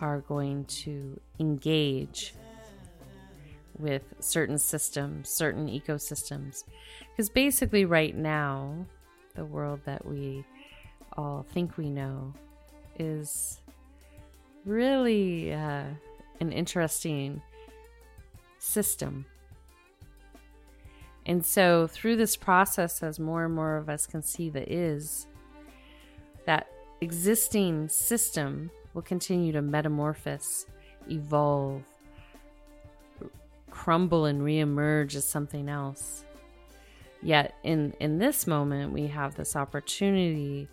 are 0.00 0.20
going 0.22 0.64
to 0.64 1.20
engage 1.38 2.34
with 3.78 4.02
certain 4.18 4.58
systems, 4.58 5.28
certain 5.28 5.68
ecosystems. 5.68 6.64
Because 7.10 7.30
basically, 7.30 7.84
right 7.84 8.16
now, 8.16 8.86
the 9.36 9.44
world 9.44 9.80
that 9.84 10.04
we 10.04 10.44
all 11.18 11.44
think 11.52 11.76
we 11.76 11.90
know 11.90 12.32
is 12.96 13.60
really 14.64 15.52
uh, 15.52 15.84
an 16.40 16.52
interesting 16.52 17.42
system. 18.58 19.26
And 21.26 21.44
so, 21.44 21.88
through 21.88 22.16
this 22.16 22.36
process, 22.36 23.02
as 23.02 23.18
more 23.18 23.44
and 23.44 23.54
more 23.54 23.76
of 23.76 23.88
us 23.88 24.06
can 24.06 24.22
see 24.22 24.48
the 24.48 24.72
is, 24.72 25.26
that 26.46 26.68
existing 27.00 27.88
system 27.88 28.70
will 28.94 29.02
continue 29.02 29.52
to 29.52 29.60
metamorphose, 29.60 30.66
evolve, 31.10 31.82
crumble, 33.70 34.24
and 34.24 34.40
reemerge 34.40 35.16
as 35.16 35.26
something 35.26 35.68
else. 35.68 36.24
Yet, 37.22 37.56
in, 37.64 37.92
in 38.00 38.18
this 38.18 38.46
moment, 38.46 38.92
we 38.92 39.08
have 39.08 39.34
this 39.34 39.56
opportunity 39.56 40.68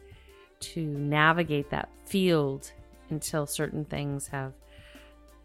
to 0.59 0.85
navigate 0.85 1.69
that 1.69 1.89
field 2.05 2.71
until 3.09 3.45
certain 3.45 3.85
things 3.85 4.27
have 4.27 4.53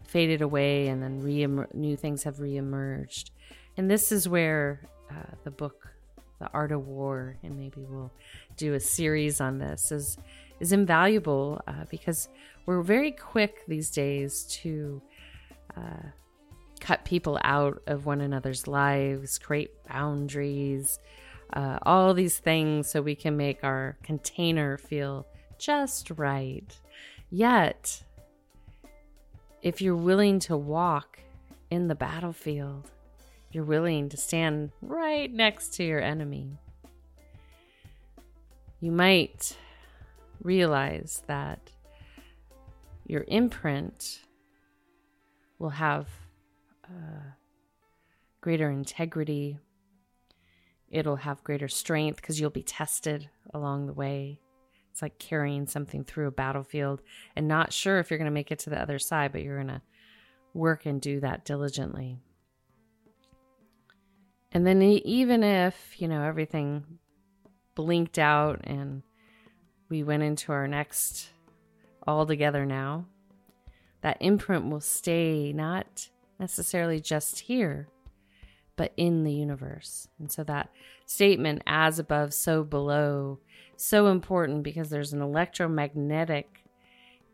faded 0.05 0.41
away 0.41 0.87
and 0.87 1.01
then 1.01 1.23
new 1.73 1.95
things 1.95 2.23
have 2.23 2.37
reemerged. 2.37 3.31
And 3.77 3.89
this 3.89 4.11
is 4.11 4.27
where 4.27 4.81
uh, 5.09 5.35
the 5.43 5.51
book, 5.51 5.87
The 6.39 6.49
Art 6.53 6.71
of 6.71 6.87
War, 6.87 7.37
and 7.43 7.57
maybe 7.57 7.85
we'll 7.87 8.11
do 8.57 8.73
a 8.73 8.79
series 8.79 9.39
on 9.39 9.57
this, 9.57 9.91
is 9.91 10.17
is 10.59 10.71
invaluable 10.71 11.59
uh, 11.67 11.85
because 11.89 12.29
we're 12.65 12.83
very 12.83 13.11
quick 13.11 13.63
these 13.67 13.89
days 13.89 14.43
to 14.61 15.01
uh, 15.75 16.09
cut 16.79 17.03
people 17.05 17.39
out 17.43 17.81
of 17.87 18.05
one 18.05 18.21
another's 18.21 18.67
lives, 18.67 19.39
create 19.39 19.71
boundaries, 19.87 20.99
uh, 21.53 21.79
all 21.83 22.13
these 22.13 22.37
things 22.37 22.89
so 22.89 23.01
we 23.01 23.15
can 23.15 23.37
make 23.37 23.63
our 23.63 23.97
container 24.03 24.77
feel 24.77 25.25
just 25.57 26.11
right. 26.11 26.77
Yet, 27.29 28.03
if 29.61 29.81
you're 29.81 29.95
willing 29.95 30.39
to 30.39 30.57
walk 30.57 31.19
in 31.69 31.87
the 31.87 31.95
battlefield, 31.95 32.89
you're 33.51 33.63
willing 33.63 34.09
to 34.09 34.17
stand 34.17 34.71
right 34.81 35.31
next 35.31 35.73
to 35.75 35.83
your 35.83 36.01
enemy. 36.01 36.57
You 38.79 38.91
might 38.91 39.55
realize 40.41 41.21
that 41.27 41.69
your 43.05 43.25
imprint 43.27 44.21
will 45.59 45.69
have 45.69 46.07
uh, 46.85 47.31
greater 48.41 48.69
integrity. 48.69 49.59
It'll 50.91 51.15
have 51.15 51.43
greater 51.43 51.69
strength 51.69 52.17
because 52.17 52.39
you'll 52.39 52.49
be 52.49 52.63
tested 52.63 53.29
along 53.53 53.87
the 53.87 53.93
way. 53.93 54.39
It's 54.91 55.01
like 55.01 55.17
carrying 55.17 55.67
something 55.67 56.03
through 56.03 56.27
a 56.27 56.31
battlefield 56.31 57.01
and 57.35 57.47
not 57.47 57.71
sure 57.71 57.99
if 57.99 58.11
you're 58.11 58.17
going 58.17 58.25
to 58.25 58.31
make 58.31 58.51
it 58.51 58.59
to 58.59 58.69
the 58.69 58.81
other 58.81 58.99
side, 58.99 59.31
but 59.31 59.41
you're 59.41 59.55
going 59.55 59.67
to 59.67 59.81
work 60.53 60.85
and 60.85 61.01
do 61.01 61.21
that 61.21 61.45
diligently. 61.45 62.19
And 64.51 64.67
then, 64.67 64.81
even 64.81 65.43
if, 65.43 66.01
you 66.01 66.09
know, 66.09 66.23
everything 66.23 66.83
blinked 67.73 68.19
out 68.19 68.59
and 68.65 69.01
we 69.87 70.03
went 70.03 70.23
into 70.23 70.51
our 70.51 70.67
next 70.67 71.29
all 72.05 72.25
together 72.25 72.65
now, 72.65 73.05
that 74.01 74.17
imprint 74.19 74.69
will 74.69 74.81
stay 74.81 75.53
not 75.53 76.09
necessarily 76.37 76.99
just 76.99 77.39
here, 77.39 77.87
but 78.81 78.93
in 78.97 79.23
the 79.23 79.31
universe. 79.31 80.07
And 80.17 80.31
so 80.31 80.43
that 80.45 80.71
statement, 81.05 81.61
as 81.67 81.99
above, 81.99 82.33
so 82.33 82.63
below, 82.63 83.37
so 83.77 84.07
important 84.07 84.63
because 84.63 84.89
there's 84.89 85.13
an 85.13 85.21
electromagnetic 85.21 86.63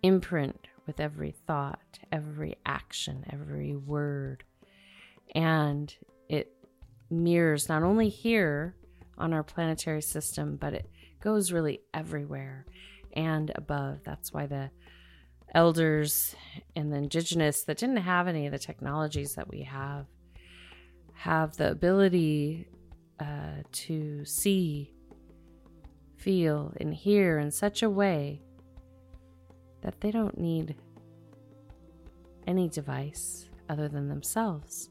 imprint 0.03 0.67
with 0.86 0.99
every 0.99 1.31
thought, 1.31 1.99
every 2.12 2.57
action, 2.65 3.23
every 3.31 3.77
word. 3.77 4.43
And 5.33 5.95
it 6.27 6.51
mirrors 7.10 7.69
not 7.69 7.81
only 7.81 8.10
here 8.10 8.75
on 9.17 9.31
our 9.31 9.43
planetary 9.43 10.01
system, 10.01 10.57
but 10.57 10.73
it 10.73 10.89
goes 11.21 11.53
really 11.53 11.79
everywhere 11.93 12.65
and 13.13 13.53
above. 13.55 13.99
That's 14.03 14.33
why 14.33 14.47
the 14.47 14.69
elders 15.55 16.36
and 16.75 16.91
the 16.91 16.97
indigenous 16.97 17.63
that 17.63 17.77
didn't 17.77 17.95
have 17.95 18.27
any 18.27 18.47
of 18.47 18.51
the 18.51 18.60
technologies 18.60 19.36
that 19.36 19.47
we 19.47 19.62
have 19.62 20.07
have 21.17 21.58
the 21.58 21.71
ability 21.71 22.67
uh, 23.19 23.63
to 23.71 24.23
see, 24.23 24.93
feel, 26.15 26.71
and 26.80 26.93
hear 26.93 27.39
in 27.39 27.49
such 27.49 27.82
a 27.82 27.89
way 27.89 28.39
that 29.82 29.99
they 29.99 30.12
don't 30.12 30.38
need 30.38 30.75
any 32.45 32.69
device 32.69 33.49
other 33.67 33.88
than 33.88 34.08
themselves. 34.10 34.89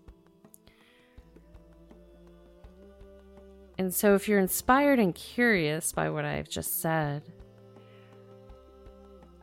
And 3.79 3.95
so, 3.95 4.15
if 4.17 4.27
you're 4.27 4.41
inspired 4.41 4.99
and 4.99 5.15
curious 5.15 5.93
by 5.93 6.11
what 6.11 6.25
I've 6.25 6.49
just 6.49 6.81
said, 6.81 7.23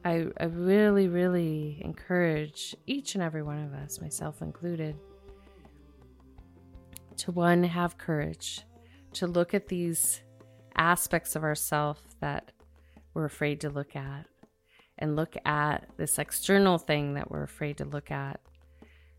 I, 0.04 0.26
I 0.38 0.46
really, 0.46 1.08
really 1.08 1.80
encourage 1.82 2.76
each 2.88 3.16
and 3.16 3.24
every 3.24 3.44
one 3.44 3.64
of 3.64 3.74
us, 3.74 4.02
myself 4.02 4.42
included, 4.42 4.98
to 7.20 7.32
one, 7.32 7.64
have 7.64 7.98
courage 7.98 8.62
to 9.14 9.28
look 9.28 9.54
at 9.54 9.68
these 9.68 10.22
aspects 10.76 11.36
of 11.36 11.44
ourself 11.44 12.02
that 12.20 12.52
we're 13.14 13.26
afraid 13.26 13.62
to 13.62 13.70
look 13.70 13.96
at 13.96 14.26
and 14.98 15.16
look 15.16 15.36
at 15.46 15.88
this 15.98 16.20
external 16.20 16.78
thing 16.78 17.14
that 17.14 17.30
we're 17.30 17.44
afraid 17.44 17.78
to 17.78 17.86
look 17.86 18.12
at. 18.12 18.40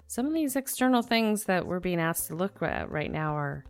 Some 0.07 0.27
of 0.27 0.35
these 0.35 0.57
external 0.57 1.03
things 1.03 1.45
that 1.45 1.67
we're 1.67 1.81
being 1.81 2.01
asked 2.01 2.29
to 2.29 2.37
look 2.37 2.63
at 2.63 2.91
right 2.91 3.11
now 3.11 3.37
are 3.37 3.65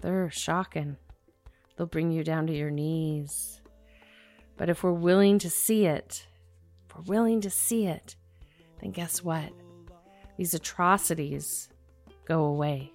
they're 0.00 0.30
shocking. 0.30 0.96
They'll 1.76 1.86
bring 1.86 2.10
you 2.10 2.24
down 2.24 2.46
to 2.48 2.52
your 2.52 2.70
knees. 2.70 3.60
But 4.56 4.68
if 4.68 4.82
we're 4.82 4.92
willing 4.92 5.38
to 5.40 5.50
see 5.50 5.86
it, 5.86 6.26
if 6.86 6.96
we're 6.96 7.14
willing 7.14 7.40
to 7.40 7.50
see 7.50 7.86
it, 7.86 8.16
then 8.80 8.90
guess 8.90 9.22
what? 9.22 9.52
These 10.36 10.54
atrocities 10.54 11.68
go 12.26 12.44
away. 12.44 12.92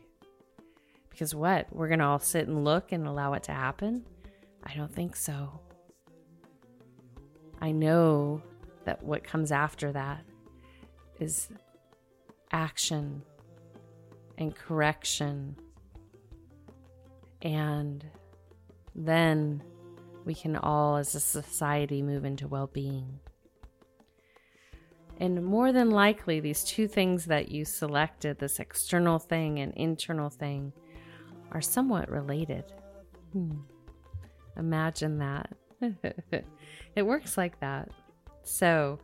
Because 1.09 1.33
what? 1.33 1.67
We're 1.71 1.87
going 1.87 1.99
to 1.99 2.05
all 2.05 2.19
sit 2.19 2.47
and 2.47 2.63
look 2.63 2.91
and 2.91 3.07
allow 3.07 3.33
it 3.33 3.43
to 3.43 3.51
happen? 3.51 4.05
I 4.63 4.75
don't 4.75 4.93
think 4.93 5.15
so. 5.15 5.59
I 7.59 7.71
know 7.71 8.41
that 8.85 9.03
what 9.03 9.23
comes 9.23 9.51
after 9.51 9.91
that 9.91 10.23
is 11.19 11.49
action 12.51 13.23
and 14.37 14.55
correction 14.55 15.55
and 17.41 18.03
then 18.95 19.61
we 20.25 20.33
can 20.33 20.55
all, 20.55 20.97
as 20.97 21.15
a 21.15 21.19
society, 21.19 22.01
move 22.01 22.25
into 22.25 22.47
well 22.47 22.67
being. 22.67 23.19
And 25.19 25.43
more 25.43 25.71
than 25.71 25.89
likely, 25.89 26.39
these 26.39 26.63
two 26.63 26.87
things 26.87 27.25
that 27.25 27.49
you 27.49 27.65
selected, 27.65 28.37
this 28.37 28.59
external 28.59 29.17
thing 29.17 29.59
and 29.59 29.73
internal 29.75 30.29
thing, 30.29 30.73
are 31.51 31.61
somewhat 31.61 32.09
related. 32.09 32.65
Hmm. 33.33 33.61
Imagine 34.57 35.17
that. 35.19 35.53
it 36.95 37.03
works 37.03 37.37
like 37.37 37.59
that. 37.61 37.89
So, 38.43 38.99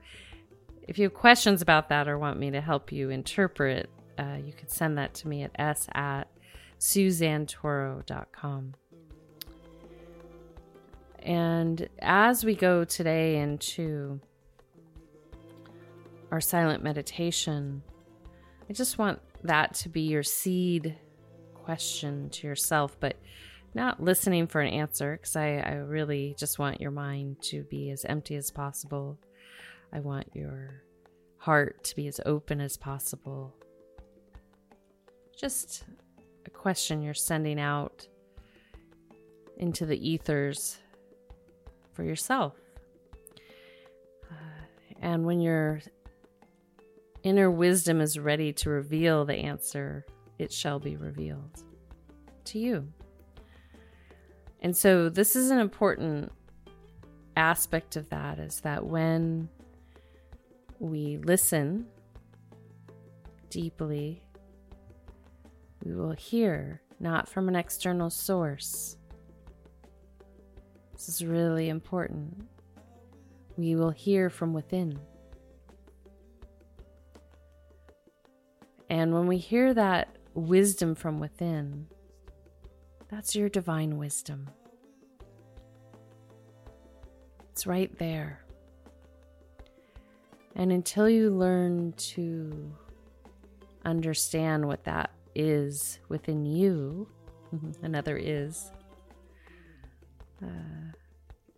if 0.88 0.97
you 0.97 1.04
have 1.06 1.13
questions 1.13 1.62
about 1.62 1.89
that 1.89 2.08
or 2.08 2.17
want 2.17 2.39
me 2.39 2.52
to 2.52 2.62
help 2.62 2.91
you 2.91 3.10
interpret, 3.10 3.89
uh, 4.17 4.38
you 4.43 4.54
can 4.54 4.67
send 4.67 4.97
that 4.97 5.13
to 5.15 5.28
me 5.28 5.43
at 5.43 5.52
s 5.58 5.88
at 5.93 6.28
suzannetoro.com. 6.80 8.73
And 11.19 11.88
as 11.99 12.43
we 12.43 12.56
go 12.56 12.84
today 12.84 13.38
into 13.38 14.19
our 16.34 16.41
silent 16.41 16.84
meditation, 16.84 17.84
I 18.67 18.74
just 18.74 18.98
want 18.98 19.19
that 19.43 19.76
to 19.76 19.89
be 19.89 20.02
your 20.02 20.24
seed 20.24 20.98
question 21.54 22.32
to 22.32 22.48
yourself, 22.48 23.00
but 23.00 23.17
not 23.76 24.02
listening 24.02 24.48
for 24.48 24.60
an 24.60 24.74
answer 24.74 25.15
because 25.15 25.36
I, 25.36 25.58
I 25.58 25.74
really 25.74 26.36
just 26.39 26.58
want 26.58 26.82
your 26.82 26.89
mind 26.89 27.39
to 27.43 27.62
be 27.65 27.91
as 27.91 28.04
empty 28.06 28.36
as 28.36 28.50
possible. 28.50 29.19
I 29.93 30.00
want 30.00 30.26
your 30.34 30.82
heart 31.38 31.84
to 31.84 31.96
be 31.96 32.08
as 32.08 32.19
open 32.26 32.62
as 32.62 32.78
possible. 32.78 33.54
Just 35.39 35.84
a 36.48 36.50
question 36.50 37.04
you're 37.04 37.13
sending 37.13 37.60
out 37.60 38.08
into 39.58 39.86
the 39.86 40.10
ethers 40.10 40.80
for 41.91 42.04
yourself. 42.04 42.56
Uh, 44.32 44.63
and 45.00 45.28
when 45.28 45.39
your 45.39 45.80
inner 47.24 47.50
wisdom 47.50 48.02
is 48.02 48.20
ready 48.20 48.54
to 48.54 48.70
reveal 48.70 49.26
the 49.26 49.36
answer, 49.36 50.06
it 50.38 50.52
shall 50.52 50.80
be 50.80 50.98
revealed 50.98 51.64
to 52.46 52.60
you. 52.60 52.88
And 54.62 54.76
so, 54.76 55.10
this 55.10 55.36
is 55.36 55.50
an 55.50 55.60
important 55.60 56.32
aspect 57.36 57.96
of 57.96 58.10
that 58.10 58.40
is 58.40 58.62
that 58.62 58.86
when 58.86 59.50
we 60.80 61.18
listen 61.18 61.88
deeply, 63.50 64.22
we 65.84 65.94
will 65.94 66.12
hear 66.12 66.82
not 67.00 67.28
from 67.28 67.50
an 67.50 67.56
external 67.56 68.10
source. 68.10 68.98
This 70.94 71.10
is 71.10 71.26
really 71.26 71.70
important. 71.70 72.48
We 73.58 73.76
will 73.76 73.92
hear 73.92 74.30
from 74.30 74.54
within. 74.54 74.98
And 78.93 79.12
when 79.12 79.25
we 79.25 79.39
hear 79.39 79.73
that 79.73 80.17
wisdom 80.36 80.93
from 80.93 81.19
within, 81.19 81.88
that's 83.10 83.36
your 83.36 83.49
divine 83.49 83.97
wisdom. 83.97 84.47
It's 87.49 87.65
right 87.65 87.97
there. 87.97 88.45
And 90.56 90.71
until 90.71 91.10
you 91.10 91.32
learn 91.32 91.93
to 92.13 92.71
understand 93.84 94.63
what 94.67 94.84
that 94.84 95.10
is 95.34 95.97
within 96.08 96.45
you, 96.45 97.10
another 97.82 98.15
is, 98.15 98.69
uh, 100.43 100.93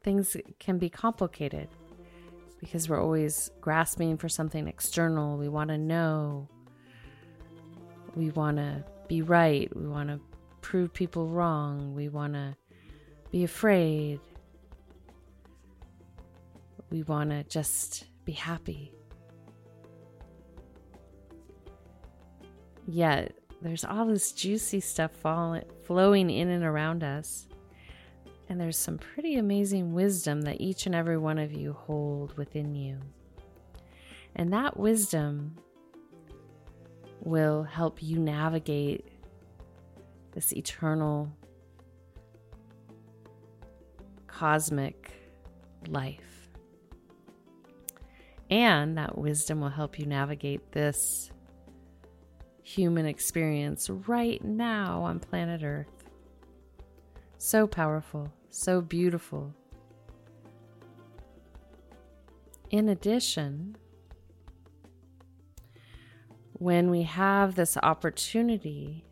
things 0.06 0.38
can 0.58 0.78
be 0.78 0.88
complicated 0.88 1.68
because 2.62 2.88
we're 2.88 3.04
always 3.04 3.52
grasping 3.60 4.16
for 4.16 4.30
something 4.30 4.70
external. 4.70 5.38
We 5.38 5.50
want 5.50 5.70
to 5.72 5.78
know, 5.78 6.48
we 8.16 8.30
want 8.32 8.58
to 8.58 8.84
be 9.08 9.22
right, 9.22 9.70
we 9.76 9.88
want 9.88 10.10
to 10.10 10.20
prove 10.62 10.94
people 10.94 11.28
wrong, 11.28 11.94
we 11.94 12.10
want 12.10 12.34
to 12.34 12.56
be 13.32 13.44
afraid, 13.44 14.20
we 16.90 17.04
want 17.04 17.30
to 17.30 17.44
just 17.44 18.06
be 18.24 18.32
happy. 18.32 18.92
Yet 22.88 23.36
there's 23.62 23.84
all 23.84 24.06
this 24.06 24.32
juicy 24.32 24.80
stuff 24.80 25.12
falling, 25.12 25.64
flowing 25.84 26.30
in 26.30 26.50
and 26.50 26.64
around 26.64 27.04
us. 27.04 27.48
And 28.48 28.62
there's 28.62 28.78
some 28.78 29.00
pretty 29.00 29.38
amazing 29.38 29.94
wisdom 29.94 30.44
that 30.44 30.62
each 30.62 30.86
and 30.86 30.94
every 30.94 31.18
one 31.18 31.40
of 31.40 31.52
you 31.52 31.74
hold 31.74 32.38
within 32.38 32.76
you. 32.76 33.00
And 34.36 34.54
that 34.54 34.78
wisdom 34.78 35.56
will 37.26 37.64
help 37.64 38.02
you 38.02 38.20
navigate 38.20 39.06
this 40.32 40.54
eternal 40.54 41.30
cosmic 44.28 45.12
life. 45.88 46.50
And 48.50 48.98
that 48.98 49.18
wisdom 49.18 49.60
will 49.60 49.70
help 49.70 49.98
you 49.98 50.06
navigate 50.06 50.72
this 50.72 51.32
human 52.62 53.06
experience 53.06 53.90
right 53.90 54.44
now 54.44 55.02
on 55.02 55.20
planet 55.20 55.64
Earth. 55.64 55.88
So 57.38 57.66
powerful, 57.66 58.32
so 58.50 58.82
beautiful. 58.82 59.54
In 62.70 62.90
addition, 62.90 63.78
when 66.58 66.90
we 66.90 67.04
have 67.04 67.56
this 67.56 67.78
opportunity 67.84 69.04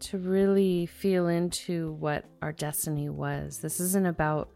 to 0.00 0.18
really 0.18 0.86
feel 0.86 1.28
into 1.28 1.92
what 1.92 2.24
our 2.40 2.52
destiny 2.52 3.10
was, 3.10 3.58
this 3.58 3.78
isn't 3.78 4.06
about 4.06 4.50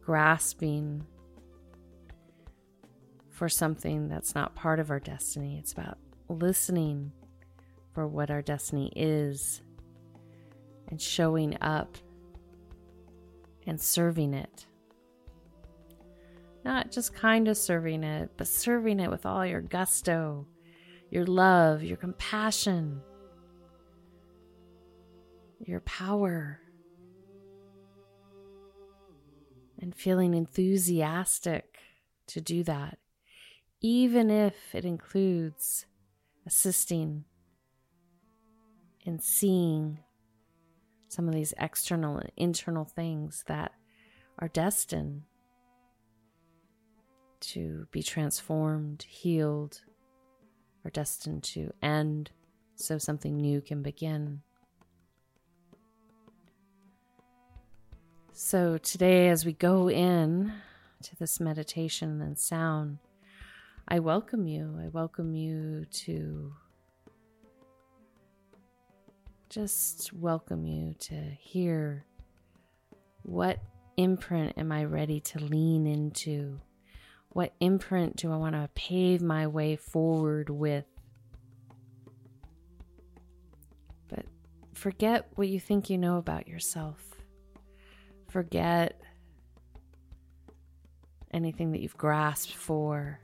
grasping 0.00 1.06
for 3.30 3.48
something 3.48 4.08
that's 4.08 4.34
not 4.34 4.56
part 4.56 4.80
of 4.80 4.90
our 4.90 4.98
destiny. 4.98 5.56
It's 5.58 5.72
about 5.72 5.98
listening 6.28 7.12
for 7.94 8.08
what 8.08 8.28
our 8.28 8.42
destiny 8.42 8.92
is 8.96 9.62
and 10.88 11.00
showing 11.00 11.56
up 11.60 11.96
and 13.68 13.80
serving 13.80 14.34
it. 14.34 14.67
Not 16.64 16.90
just 16.90 17.14
kind 17.14 17.48
of 17.48 17.56
serving 17.56 18.04
it, 18.04 18.30
but 18.36 18.48
serving 18.48 19.00
it 19.00 19.10
with 19.10 19.24
all 19.24 19.46
your 19.46 19.62
gusto, 19.62 20.46
your 21.10 21.26
love, 21.26 21.82
your 21.82 21.96
compassion, 21.96 23.00
your 25.60 25.80
power, 25.80 26.60
and 29.80 29.94
feeling 29.94 30.34
enthusiastic 30.34 31.78
to 32.26 32.40
do 32.40 32.62
that 32.64 32.98
even 33.80 34.30
if 34.30 34.74
it 34.74 34.84
includes 34.84 35.86
assisting 36.46 37.24
in 39.04 39.20
seeing 39.20 39.98
some 41.08 41.28
of 41.28 41.34
these 41.34 41.54
external 41.58 42.16
and 42.16 42.30
internal 42.36 42.84
things 42.84 43.44
that 43.46 43.72
are 44.38 44.48
destined 44.48 45.22
to 47.40 47.86
be 47.90 48.02
transformed, 48.02 49.04
healed, 49.08 49.80
or 50.84 50.90
destined 50.90 51.42
to 51.44 51.72
end 51.82 52.30
so 52.76 52.98
something 52.98 53.36
new 53.36 53.60
can 53.60 53.82
begin. 53.82 54.42
So, 58.32 58.78
today, 58.78 59.28
as 59.28 59.44
we 59.44 59.52
go 59.52 59.90
in 59.90 60.52
to 61.02 61.16
this 61.16 61.40
meditation 61.40 62.22
and 62.22 62.38
sound, 62.38 62.98
I 63.88 63.98
welcome 63.98 64.46
you. 64.46 64.78
I 64.80 64.88
welcome 64.88 65.34
you 65.34 65.86
to 65.90 66.52
just 69.48 70.12
welcome 70.12 70.66
you 70.66 70.94
to 71.00 71.14
hear 71.14 72.04
what 73.22 73.58
imprint 73.96 74.56
am 74.56 74.70
I 74.70 74.84
ready 74.84 75.20
to 75.20 75.38
lean 75.40 75.86
into? 75.86 76.60
What 77.30 77.54
imprint 77.60 78.16
do 78.16 78.32
I 78.32 78.36
want 78.36 78.54
to 78.54 78.68
pave 78.74 79.22
my 79.22 79.46
way 79.46 79.76
forward 79.76 80.50
with? 80.50 80.86
But 84.08 84.26
forget 84.74 85.28
what 85.34 85.48
you 85.48 85.60
think 85.60 85.90
you 85.90 85.98
know 85.98 86.18
about 86.18 86.48
yourself. 86.48 87.00
Forget 88.28 89.00
anything 91.32 91.72
that 91.72 91.80
you've 91.80 91.96
grasped 91.96 92.54
for 92.54 93.20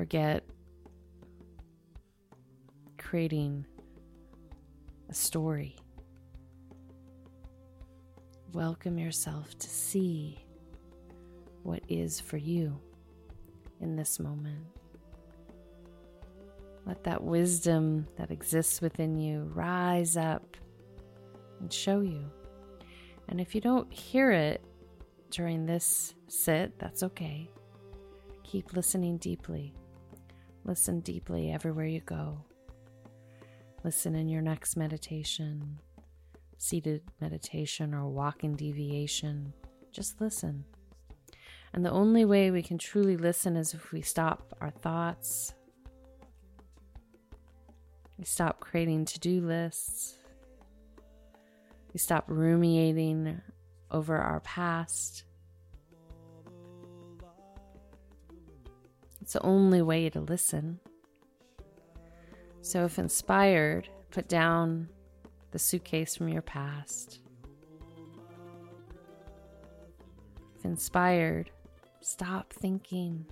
forget 0.00 0.42
creating 2.96 3.66
a 5.10 5.14
story. 5.14 5.76
Welcome 8.54 8.98
yourself 8.98 9.58
to 9.58 9.68
see 9.68 10.38
what 11.62 11.82
is 11.88 12.20
for 12.20 12.36
you 12.36 12.78
in 13.80 13.96
this 13.96 14.18
moment. 14.18 14.66
Let 16.86 17.04
that 17.04 17.22
wisdom 17.22 18.06
that 18.16 18.30
exists 18.30 18.80
within 18.80 19.18
you 19.18 19.50
rise 19.54 20.16
up 20.16 20.56
and 21.60 21.72
show 21.72 22.00
you. 22.00 22.24
And 23.28 23.40
if 23.40 23.54
you 23.54 23.60
don't 23.60 23.92
hear 23.92 24.32
it 24.32 24.64
during 25.30 25.66
this 25.66 26.14
sit, 26.28 26.78
that's 26.78 27.02
okay. 27.02 27.48
Keep 28.42 28.74
listening 28.74 29.18
deeply. 29.18 29.74
Listen 30.64 31.00
deeply 31.00 31.52
everywhere 31.52 31.86
you 31.86 32.00
go. 32.00 32.44
Listen 33.84 34.14
in 34.14 34.28
your 34.28 34.42
next 34.42 34.76
meditation, 34.76 35.78
seated 36.58 37.02
meditation, 37.20 37.94
or 37.94 38.08
walking 38.08 38.52
meditation. 38.52 39.52
Just 39.92 40.20
listen. 40.20 40.64
And 41.72 41.84
the 41.84 41.90
only 41.90 42.24
way 42.24 42.50
we 42.50 42.62
can 42.62 42.78
truly 42.78 43.16
listen 43.16 43.56
is 43.56 43.74
if 43.74 43.92
we 43.92 44.02
stop 44.02 44.56
our 44.60 44.70
thoughts, 44.70 45.54
we 48.18 48.24
stop 48.24 48.60
creating 48.60 49.04
to 49.06 49.20
do 49.20 49.40
lists, 49.40 50.16
we 51.92 51.98
stop 51.98 52.24
ruminating 52.28 53.40
over 53.90 54.16
our 54.16 54.40
past. 54.40 55.24
It's 59.20 59.34
the 59.34 59.42
only 59.42 59.82
way 59.82 60.10
to 60.10 60.20
listen. 60.20 60.80
So, 62.62 62.84
if 62.84 62.98
inspired, 62.98 63.88
put 64.10 64.28
down 64.28 64.88
the 65.50 65.58
suitcase 65.58 66.16
from 66.16 66.28
your 66.28 66.42
past. 66.42 67.20
If 70.58 70.64
inspired, 70.64 71.50
stop 72.00 72.52
thinking. 72.52 73.24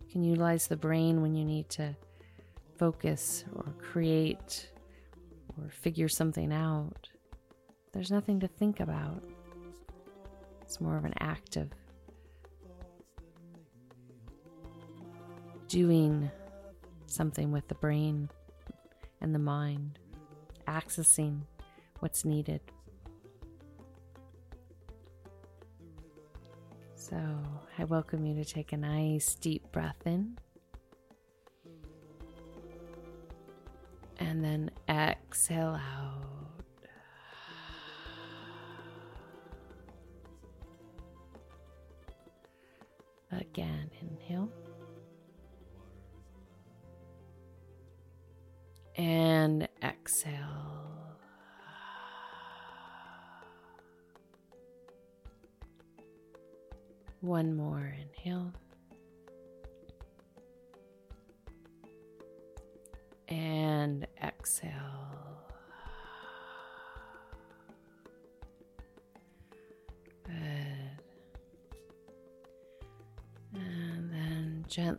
You 0.00 0.06
can 0.10 0.24
utilize 0.24 0.66
the 0.66 0.76
brain 0.76 1.22
when 1.22 1.34
you 1.34 1.44
need 1.44 1.68
to 1.70 1.94
focus 2.76 3.44
or 3.54 3.74
create 3.80 4.70
or 5.58 5.70
figure 5.70 6.08
something 6.08 6.52
out. 6.52 7.08
There's 7.92 8.10
nothing 8.10 8.40
to 8.40 8.48
think 8.48 8.80
about. 8.80 9.22
It's 10.62 10.80
more 10.80 10.96
of 10.96 11.04
an 11.04 11.14
act 11.20 11.56
of 11.56 11.68
doing 15.68 16.30
something 17.06 17.52
with 17.52 17.68
the 17.68 17.74
brain 17.74 18.28
and 19.20 19.34
the 19.34 19.38
mind, 19.38 19.98
accessing 20.66 21.42
what's 22.00 22.24
needed. 22.24 22.60
So 27.12 27.20
I 27.78 27.84
welcome 27.84 28.24
you 28.24 28.34
to 28.42 28.44
take 28.50 28.72
a 28.72 28.76
nice 28.78 29.34
deep 29.34 29.70
breath 29.70 30.00
in. 30.06 30.38
And 34.18 34.42
then 34.42 34.70
exhale 34.88 35.78
out. 35.78 36.64
Again, 43.30 43.90
inhale. 44.00 44.48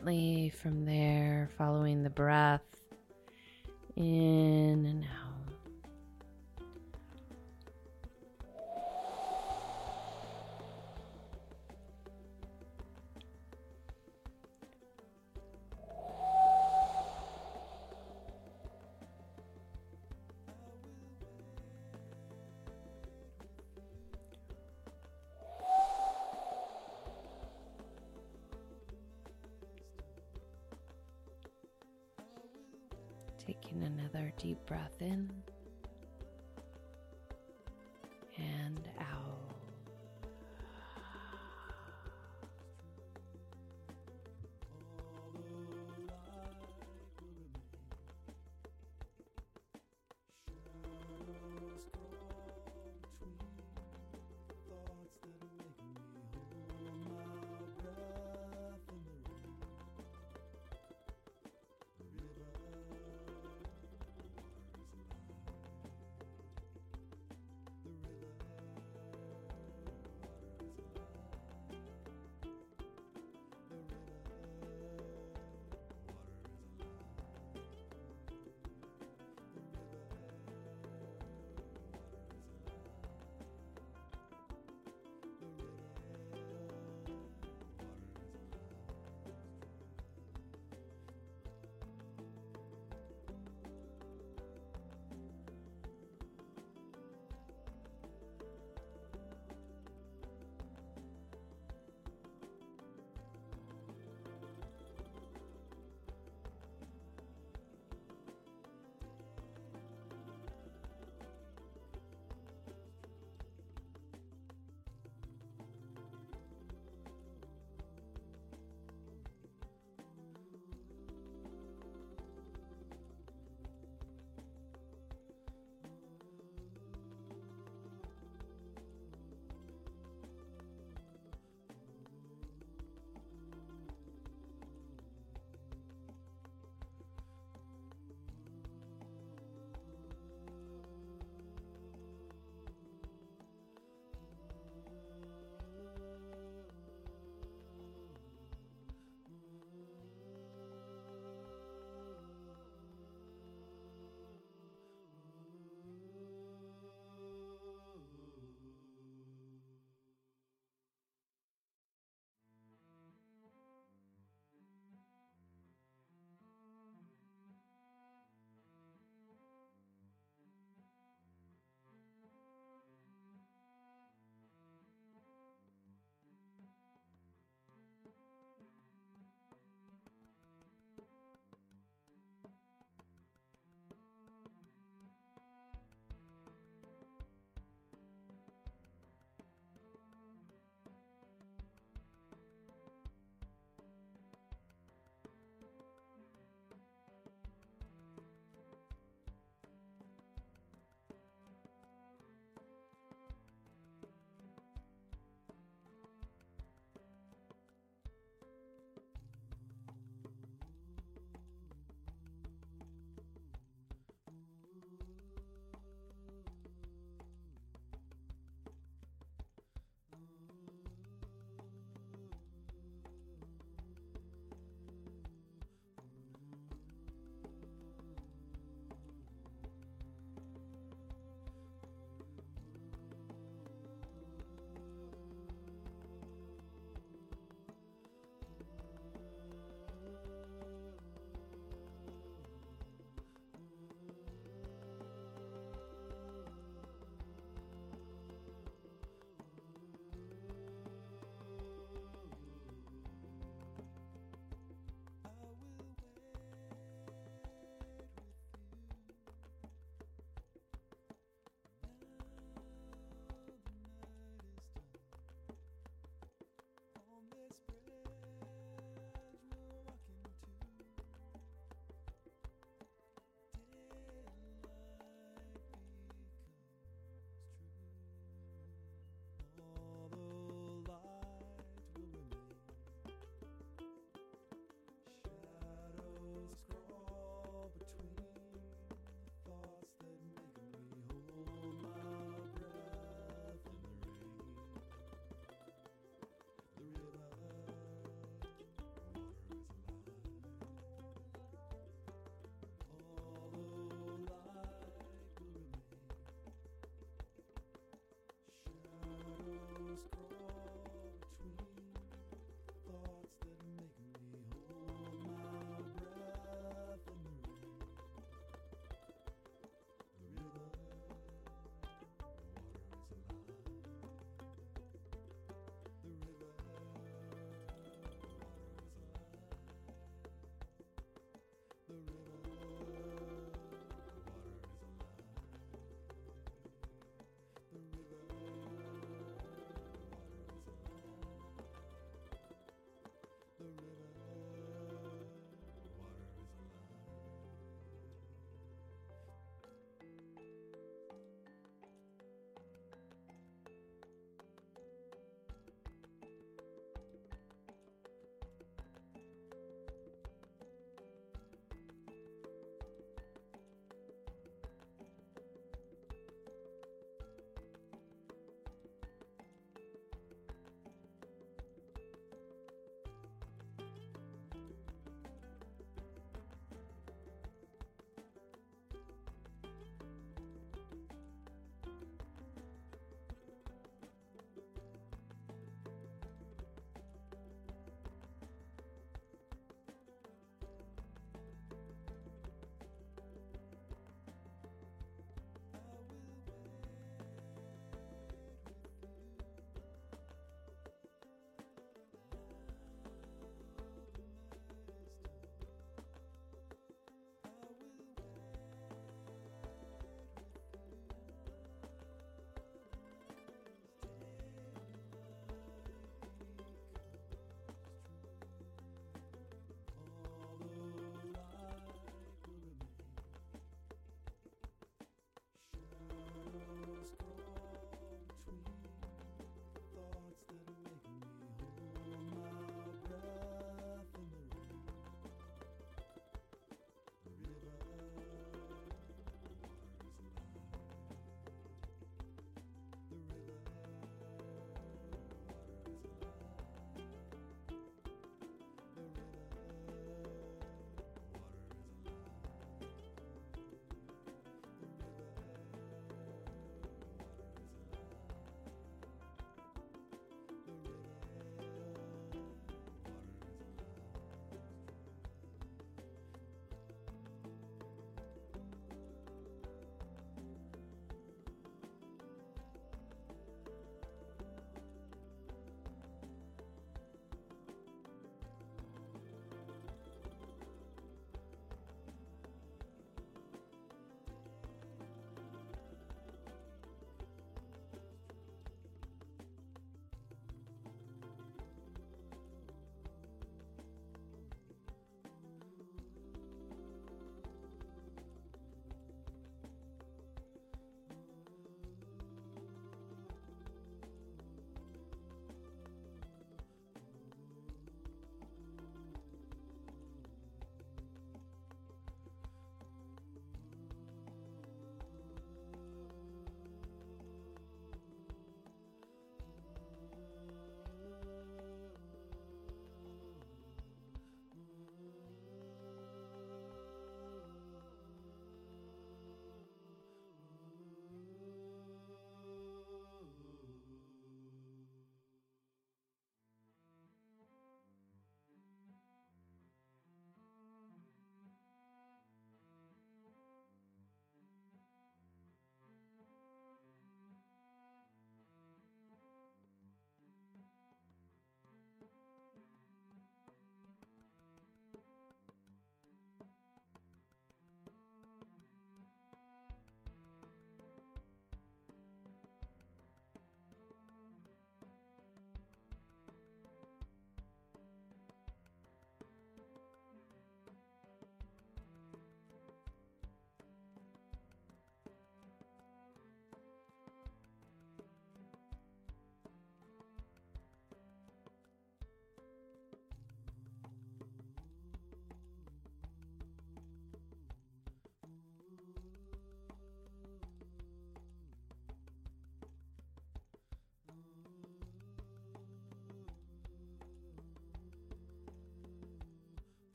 Gently 0.00 0.48
from 0.48 0.86
there, 0.86 1.50
following 1.58 2.02
the 2.02 2.08
breath 2.08 2.62
in 3.96 4.86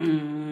Mm. 0.00 0.47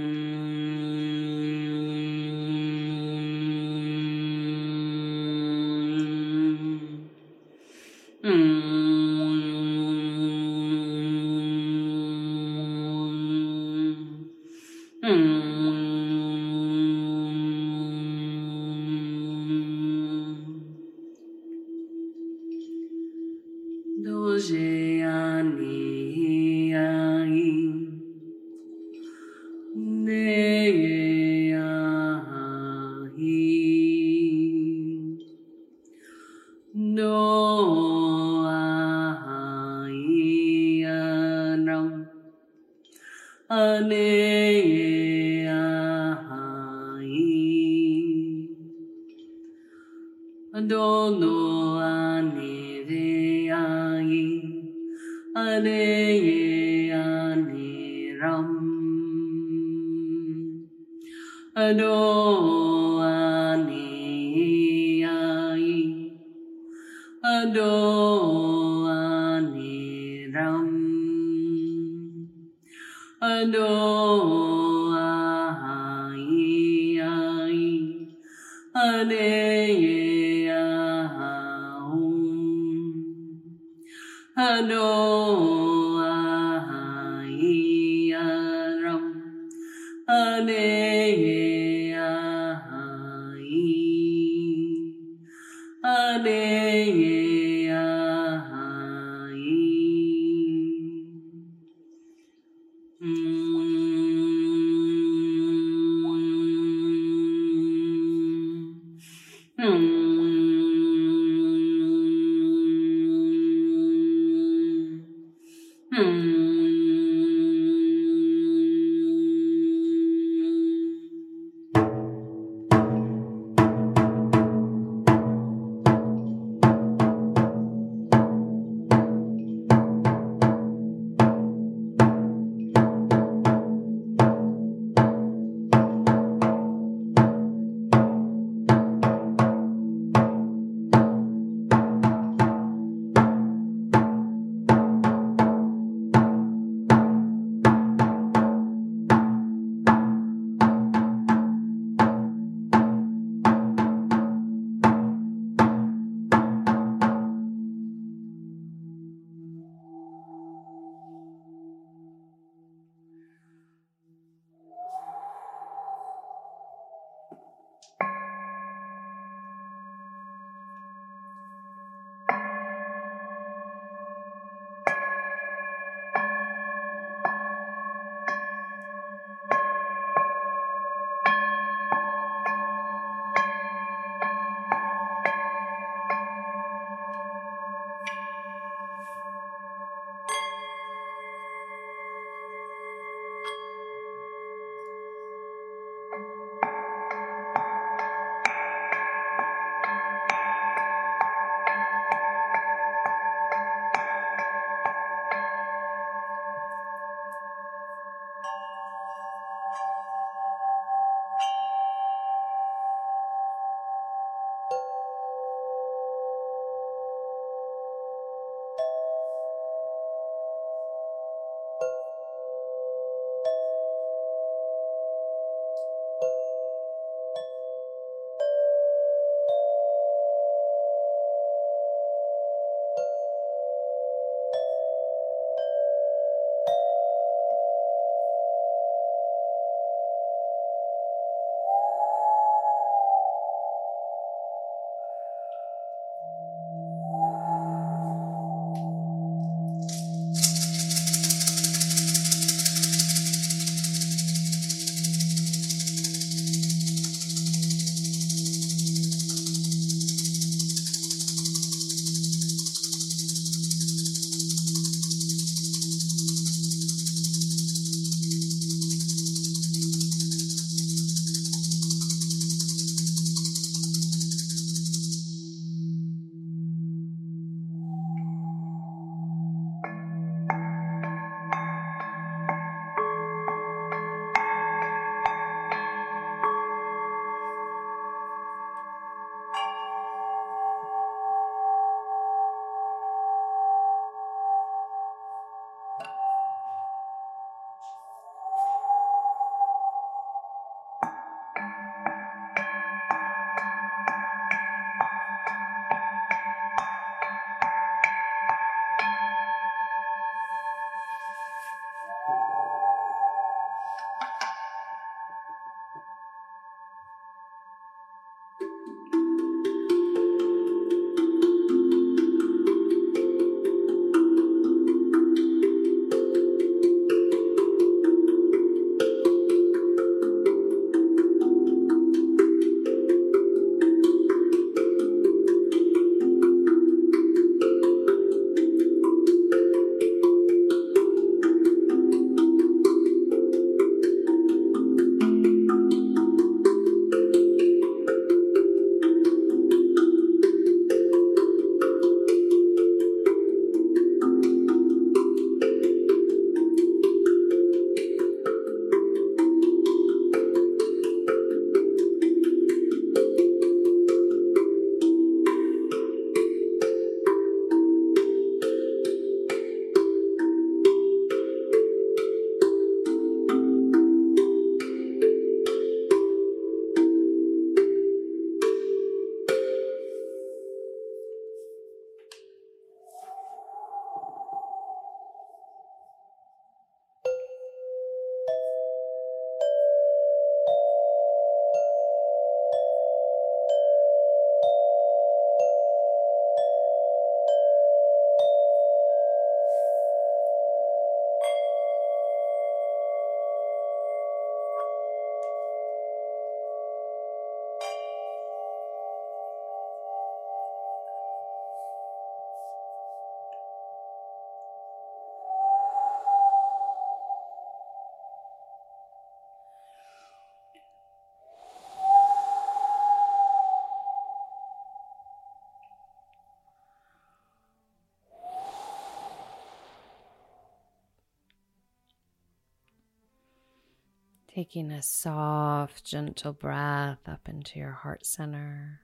Taking 434.77 434.93
a 434.93 435.01
soft, 435.01 436.05
gentle 436.05 436.53
breath 436.53 437.27
up 437.27 437.49
into 437.49 437.79
your 437.79 437.93
heart 437.93 438.27
center, 438.27 439.01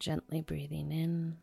gently 0.00 0.40
breathing 0.40 0.90
in 0.90 1.36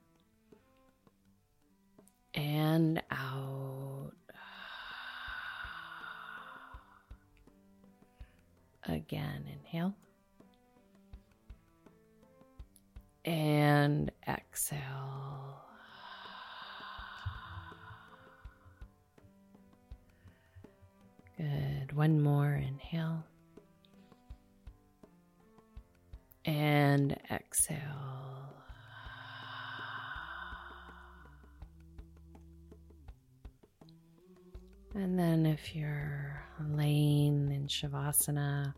Shavasana, 38.12 38.74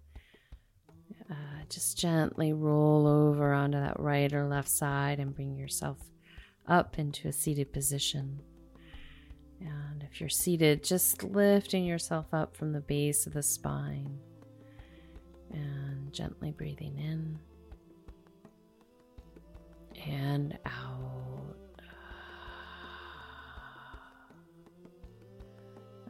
uh, 1.30 1.36
just 1.70 1.98
gently 1.98 2.54
roll 2.54 3.08
over 3.08 3.54
onto 3.54 3.80
that 3.80 4.00
right 4.00 4.32
or 4.34 4.48
left 4.48 4.70
side 4.70 5.20
and 5.20 5.36
bring 5.36 5.56
yourself 5.56 5.98
up 6.68 7.00
into 7.00 7.28
a 7.28 7.34
seated 7.34 7.74
position. 7.74 8.40
And 9.60 10.04
if 10.04 10.20
you're 10.20 10.30
seated, 10.30 10.84
just 10.84 11.24
lifting 11.24 11.86
yourself 11.86 12.34
up 12.34 12.56
from 12.56 12.74
the 12.74 12.82
base 12.82 13.26
of 13.26 13.34
the 13.34 13.44
spine 13.44 14.20
and 15.52 16.12
gently 16.12 16.52
breathing 16.52 16.98
in 16.98 17.40
and 20.06 20.58
out. 20.66 21.56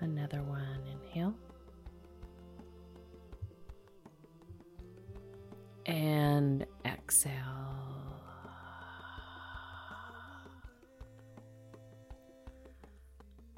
Another 0.02 0.42
one, 0.44 0.80
inhale. 0.92 1.36
And 5.94 6.66
exhale. 6.84 7.30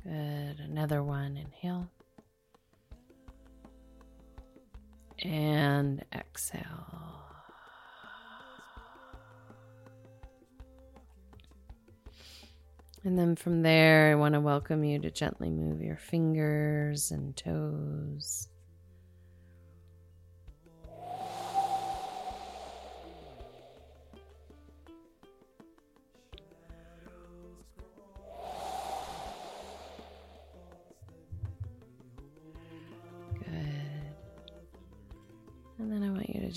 Good. 0.04 0.60
Another 0.60 1.02
one. 1.02 1.38
Inhale. 1.38 1.90
And 5.24 6.04
exhale. 6.14 6.62
And 13.06 13.18
then 13.18 13.38
from 13.38 13.62
there, 13.62 14.12
I 14.12 14.16
want 14.16 14.34
to 14.34 14.42
welcome 14.42 14.84
you 14.84 15.00
to 15.00 15.10
gently 15.10 15.50
move 15.50 15.82
your 15.82 15.96
fingers 15.96 17.12
and 17.12 17.34
toes. 17.38 18.50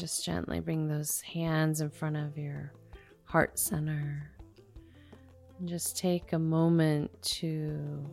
Just 0.09 0.24
gently 0.24 0.59
bring 0.59 0.89
those 0.89 1.20
hands 1.20 1.82
in 1.82 1.90
front 1.90 2.16
of 2.16 2.39
your 2.39 2.72
heart 3.24 3.59
center. 3.59 4.30
And 5.59 5.68
just 5.68 5.98
take 5.98 6.32
a 6.32 6.39
moment 6.39 7.10
to 7.40 8.06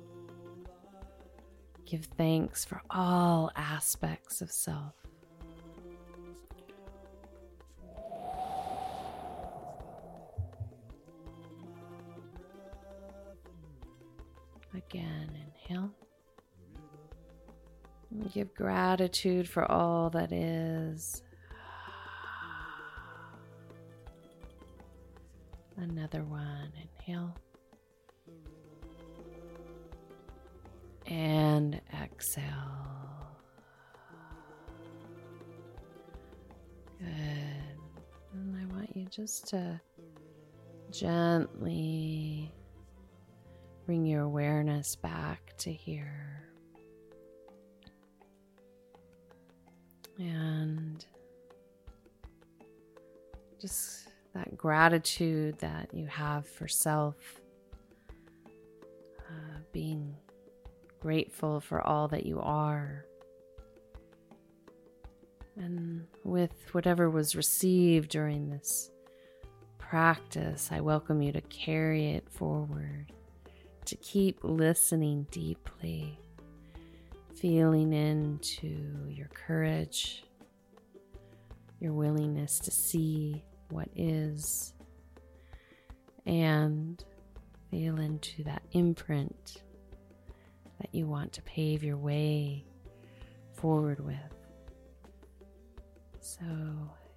give 1.86 2.04
thanks 2.18 2.66
for 2.66 2.82
all 2.90 3.50
aspects 3.56 4.42
of 4.42 4.52
self. 4.52 4.94
Again, 14.76 15.30
inhale. 15.70 15.92
And 18.12 18.34
give 18.34 18.54
gratitude 18.54 19.48
for 19.48 19.64
all 19.72 20.10
that 20.10 20.34
is. 20.34 21.22
Another 25.90 26.24
one. 26.24 26.72
Inhale. 26.82 27.36
And 31.06 31.80
exhale. 32.02 32.44
Good. 36.98 37.08
And 38.34 38.58
I 38.58 38.66
want 38.74 38.98
you 38.98 39.06
just 39.12 39.48
to 39.50 39.80
gently 40.90 42.52
bring 43.86 44.08
your 44.08 44.24
awareness 44.24 44.96
back 44.96 45.56
to 45.60 45.72
here. 45.72 46.50
And 50.18 51.06
just 53.62 54.10
that 54.36 54.56
gratitude 54.58 55.58
that 55.60 55.90
you 55.94 56.06
have 56.08 56.46
for 56.46 56.68
self, 56.68 57.16
uh, 59.20 59.58
being 59.72 60.14
grateful 61.00 61.62
for 61.62 61.82
all 61.82 62.10
that 62.10 62.26
you 62.26 62.40
are. 62.42 63.06
And 65.56 66.06
with 66.26 66.52
whatever 66.74 67.10
was 67.10 67.34
received 67.34 68.10
during 68.10 68.50
this 68.50 68.92
practice, 69.78 70.70
I 70.70 70.82
welcome 70.82 71.22
you 71.22 71.32
to 71.32 71.42
carry 71.42 72.12
it 72.12 72.30
forward, 72.30 73.14
to 73.86 73.96
keep 73.96 74.40
listening 74.44 75.28
deeply, 75.32 76.20
feeling 77.36 77.94
into 77.94 79.08
your 79.08 79.30
courage, 79.30 80.26
your 81.80 81.94
willingness 81.94 82.60
to 82.60 82.72
see 82.72 83.42
what 83.70 83.90
is 83.96 84.74
and 86.26 87.04
feel 87.70 88.00
into 88.00 88.44
that 88.44 88.64
imprint 88.72 89.62
that 90.80 90.94
you 90.94 91.08
want 91.08 91.34
to 91.34 91.42
pave 91.44 91.84
your 91.84 91.98
way 91.98 92.66
forward 93.54 94.00
with. 94.04 94.16
So, 96.20 96.46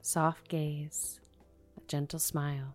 soft 0.02 0.48
gaze, 0.48 1.20
a 1.76 1.80
gentle 1.86 2.18
smile 2.18 2.74